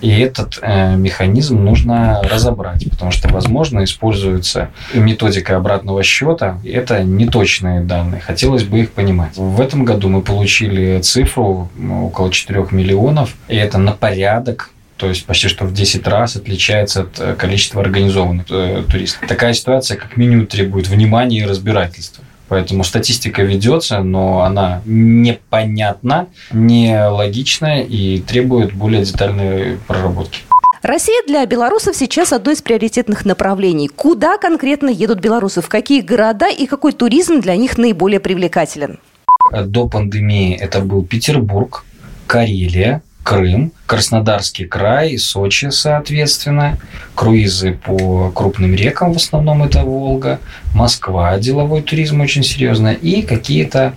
И 0.00 0.20
этот 0.20 0.58
э, 0.62 0.96
механизм 0.96 1.64
нужно 1.64 2.22
разобрать, 2.22 2.88
потому 2.90 3.10
что, 3.10 3.28
возможно, 3.28 3.84
используется 3.84 4.70
методика 4.94 5.56
обратного 5.56 6.02
счета. 6.02 6.58
Это 6.64 7.02
неточные 7.02 7.80
данные. 7.80 8.20
Хотелось 8.20 8.64
бы 8.64 8.80
их 8.80 8.92
понимать. 8.92 9.36
В 9.36 9.60
этом 9.60 9.84
году 9.84 10.08
мы 10.08 10.22
получили 10.22 11.00
цифру 11.00 11.68
около 12.02 12.30
4 12.30 12.66
миллионов, 12.70 13.34
и 13.48 13.56
это 13.56 13.78
на 13.78 13.92
порядок 13.92 14.70
то 14.98 15.08
есть 15.08 15.24
почти 15.26 15.48
что 15.48 15.64
в 15.64 15.72
10 15.72 16.06
раз 16.08 16.36
отличается 16.36 17.02
от 17.02 17.20
э, 17.20 17.34
количества 17.34 17.80
организованных 17.80 18.46
э, 18.50 18.82
туристов. 18.90 19.28
Такая 19.28 19.52
ситуация 19.52 19.96
как 19.96 20.16
минимум 20.16 20.46
требует 20.46 20.88
внимания 20.88 21.38
и 21.38 21.44
разбирательства. 21.44 22.24
Поэтому 22.48 22.84
статистика 22.84 23.42
ведется, 23.42 24.00
но 24.00 24.42
она 24.42 24.82
непонятна, 24.86 26.28
нелогична 26.52 27.82
и 27.82 28.20
требует 28.20 28.72
более 28.72 29.04
детальной 29.04 29.78
проработки. 29.86 30.40
Россия 30.82 31.22
для 31.26 31.44
белорусов 31.44 31.96
сейчас 31.96 32.32
одно 32.32 32.52
из 32.52 32.62
приоритетных 32.62 33.24
направлений. 33.24 33.88
Куда 33.88 34.38
конкретно 34.38 34.88
едут 34.88 35.20
белорусы, 35.20 35.60
в 35.60 35.68
какие 35.68 36.00
города 36.00 36.48
и 36.48 36.66
какой 36.66 36.92
туризм 36.92 37.40
для 37.40 37.56
них 37.56 37.78
наиболее 37.78 38.20
привлекателен? 38.20 38.98
До 39.52 39.88
пандемии 39.88 40.54
это 40.54 40.80
был 40.80 41.04
Петербург, 41.04 41.84
Карелия, 42.26 43.02
Крым, 43.22 43.72
Краснодарский 43.86 44.64
край, 44.64 45.18
Сочи, 45.18 45.68
соответственно, 45.70 46.78
круизы 47.14 47.72
по 47.72 48.30
крупным 48.30 48.74
рекам, 48.74 49.12
в 49.12 49.16
основном 49.16 49.62
это 49.62 49.82
Волга, 49.82 50.40
Москва, 50.74 51.38
деловой 51.38 51.82
туризм 51.82 52.20
очень 52.20 52.42
серьезно, 52.42 52.92
и 52.92 53.22
какие-то 53.22 53.94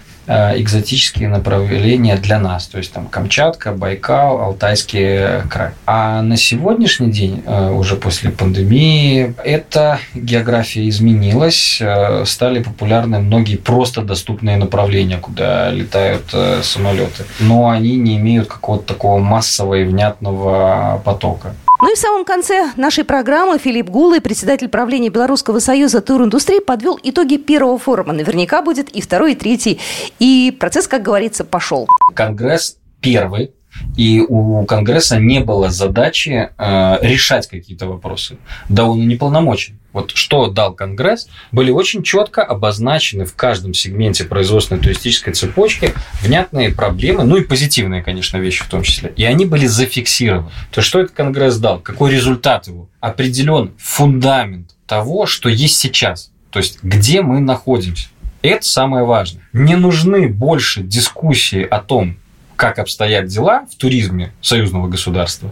экзотические 0.58 1.30
направления 1.30 2.16
для 2.18 2.40
нас, 2.40 2.68
то 2.68 2.78
есть 2.78 2.94
там 2.94 3.08
Камчатка, 3.08 3.72
Байкал, 3.72 4.42
Алтайский 4.42 5.42
край. 5.50 5.72
А 5.86 6.22
на 6.22 6.38
сегодняшний 6.38 7.12
день, 7.12 7.44
э, 7.46 7.72
уже 7.72 7.96
после 7.96 8.32
пандемии, 8.32 9.34
эта 9.44 10.00
география 10.14 10.88
изменилась, 10.90 11.80
э, 11.82 12.26
стали 12.26 12.62
популярны 12.62 13.20
многие 13.20 13.58
просто 13.58 14.02
доступные 14.02 14.58
направления, 14.58 15.18
куда 15.18 15.70
летают 15.70 16.34
самолеты, 16.64 17.24
но 17.40 17.70
они 17.70 17.96
не 17.96 18.18
имеют 18.18 18.48
какого-то 18.48 18.94
такого 18.94 19.20
массового 19.20 19.76
и 19.76 19.84
внятного 19.84 21.02
потока. 21.04 21.54
Ну 21.82 21.92
и 21.92 21.96
в 21.96 21.98
самом 21.98 22.26
конце 22.26 22.72
нашей 22.78 23.04
программы 23.04 23.58
Филипп 23.58 23.90
Гулый, 23.90 24.22
председатель 24.22 24.70
правления 24.70 25.10
Белорусского 25.10 25.58
союза 25.58 26.02
туриндустрии, 26.02 26.60
подвел 26.60 27.00
итоги 27.02 27.38
первого 27.38 27.80
форума. 27.80 28.14
Наверняка 28.14 28.62
будет 28.62 28.90
и 28.90 29.02
второй, 29.02 29.32
и 29.32 29.36
третий. 29.36 29.80
И 30.20 30.56
процесс, 30.60 30.88
как 30.88 31.02
говорится, 31.02 31.44
пошел. 31.44 31.88
Конгресс 32.14 32.78
первый 33.02 33.54
и 33.98 34.22
у 34.22 34.66
Конгресса 34.66 35.20
не 35.20 35.40
было 35.40 35.70
задачи 35.70 36.50
э, 36.58 36.98
решать 37.02 37.48
какие-то 37.48 37.88
вопросы. 37.88 38.38
Да 38.70 38.86
он 38.86 39.02
и 39.02 39.06
не 39.06 39.16
полномочен. 39.16 39.80
Вот 39.94 40.12
что 40.12 40.48
дал 40.48 40.74
Конгресс, 40.74 41.28
были 41.52 41.72
очень 41.72 42.02
четко 42.04 42.44
обозначены 42.44 43.26
в 43.26 43.36
каждом 43.36 43.74
сегменте 43.74 44.24
производственной 44.24 44.80
туристической 44.80 45.34
цепочки 45.34 45.94
внятные 46.22 46.72
проблемы, 46.72 47.24
ну 47.26 47.36
и 47.36 47.44
позитивные, 47.44 48.02
конечно, 48.02 48.38
вещи 48.38 48.64
в 48.64 48.68
том 48.70 48.84
числе. 48.84 49.12
И 49.18 49.26
они 49.26 49.46
были 49.46 49.66
зафиксированы. 49.66 50.50
То 50.72 50.80
есть, 50.80 50.88
что 50.88 51.02
этот 51.02 51.14
Конгресс 51.14 51.58
дал? 51.58 51.80
Какой 51.80 52.12
результат 52.12 52.68
его? 52.68 52.88
Определен 53.02 53.74
фундамент 53.78 54.76
того, 54.88 55.26
что 55.26 55.50
есть 55.50 55.78
сейчас. 55.78 56.32
То 56.52 56.60
есть, 56.60 56.80
где 56.84 57.22
мы 57.22 57.40
находимся. 57.40 58.08
Это 58.42 58.66
самое 58.66 59.06
важное. 59.06 59.44
Не 59.54 59.76
нужны 59.76 60.28
больше 60.28 60.82
дискуссии 60.82 61.64
о 61.64 61.80
том, 61.80 62.18
как 62.62 62.78
обстоят 62.78 63.26
дела 63.26 63.66
в 63.72 63.76
туризме 63.76 64.34
союзного 64.40 64.88
государства, 64.88 65.50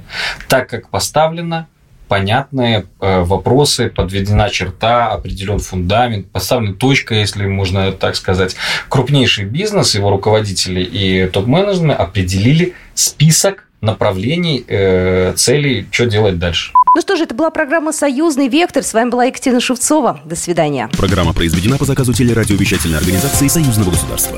так 0.48 0.69
как 0.69 0.89
поставлено 0.89 1.67
понятные 2.08 2.86
э, 3.02 3.22
вопросы, 3.22 3.89
подведена 3.89 4.52
черта, 4.52 5.12
определен 5.12 5.58
фундамент, 5.58 6.30
поставлена 6.30 6.76
точка, 6.76 7.15
если 7.15 7.48
можно 7.48 7.91
так 7.93 8.15
сказать. 8.15 8.56
Крупнейший 8.89 9.45
бизнес, 9.45 9.95
его 9.95 10.12
руководители 10.12 10.82
и 10.82 11.26
топ-менеджмент 11.26 12.00
определили 12.00 12.76
список 12.93 13.65
направлений, 13.82 14.63
э, 14.67 15.34
целей, 15.36 15.88
что 15.89 16.06
делать 16.06 16.38
дальше. 16.38 16.74
Ну 16.93 17.02
что 17.02 17.15
же, 17.15 17.24
это 17.24 17.34
была 17.34 17.50
программа 17.50 17.91
«Союзный 17.91 18.50
вектор». 18.50 18.84
С 18.84 18.93
вами 18.93 19.10
была 19.10 19.26
Екатерина 19.26 19.62
Шевцова. 19.62 20.19
До 20.26 20.36
свидания. 20.36 20.91
Программа 20.95 21.34
произведена 21.34 21.80
по 21.80 21.86
заказу 21.86 22.13
телерадиовещательной 22.13 23.00
организации 23.00 23.48
Союзного 23.48 23.89
государства. 23.89 24.38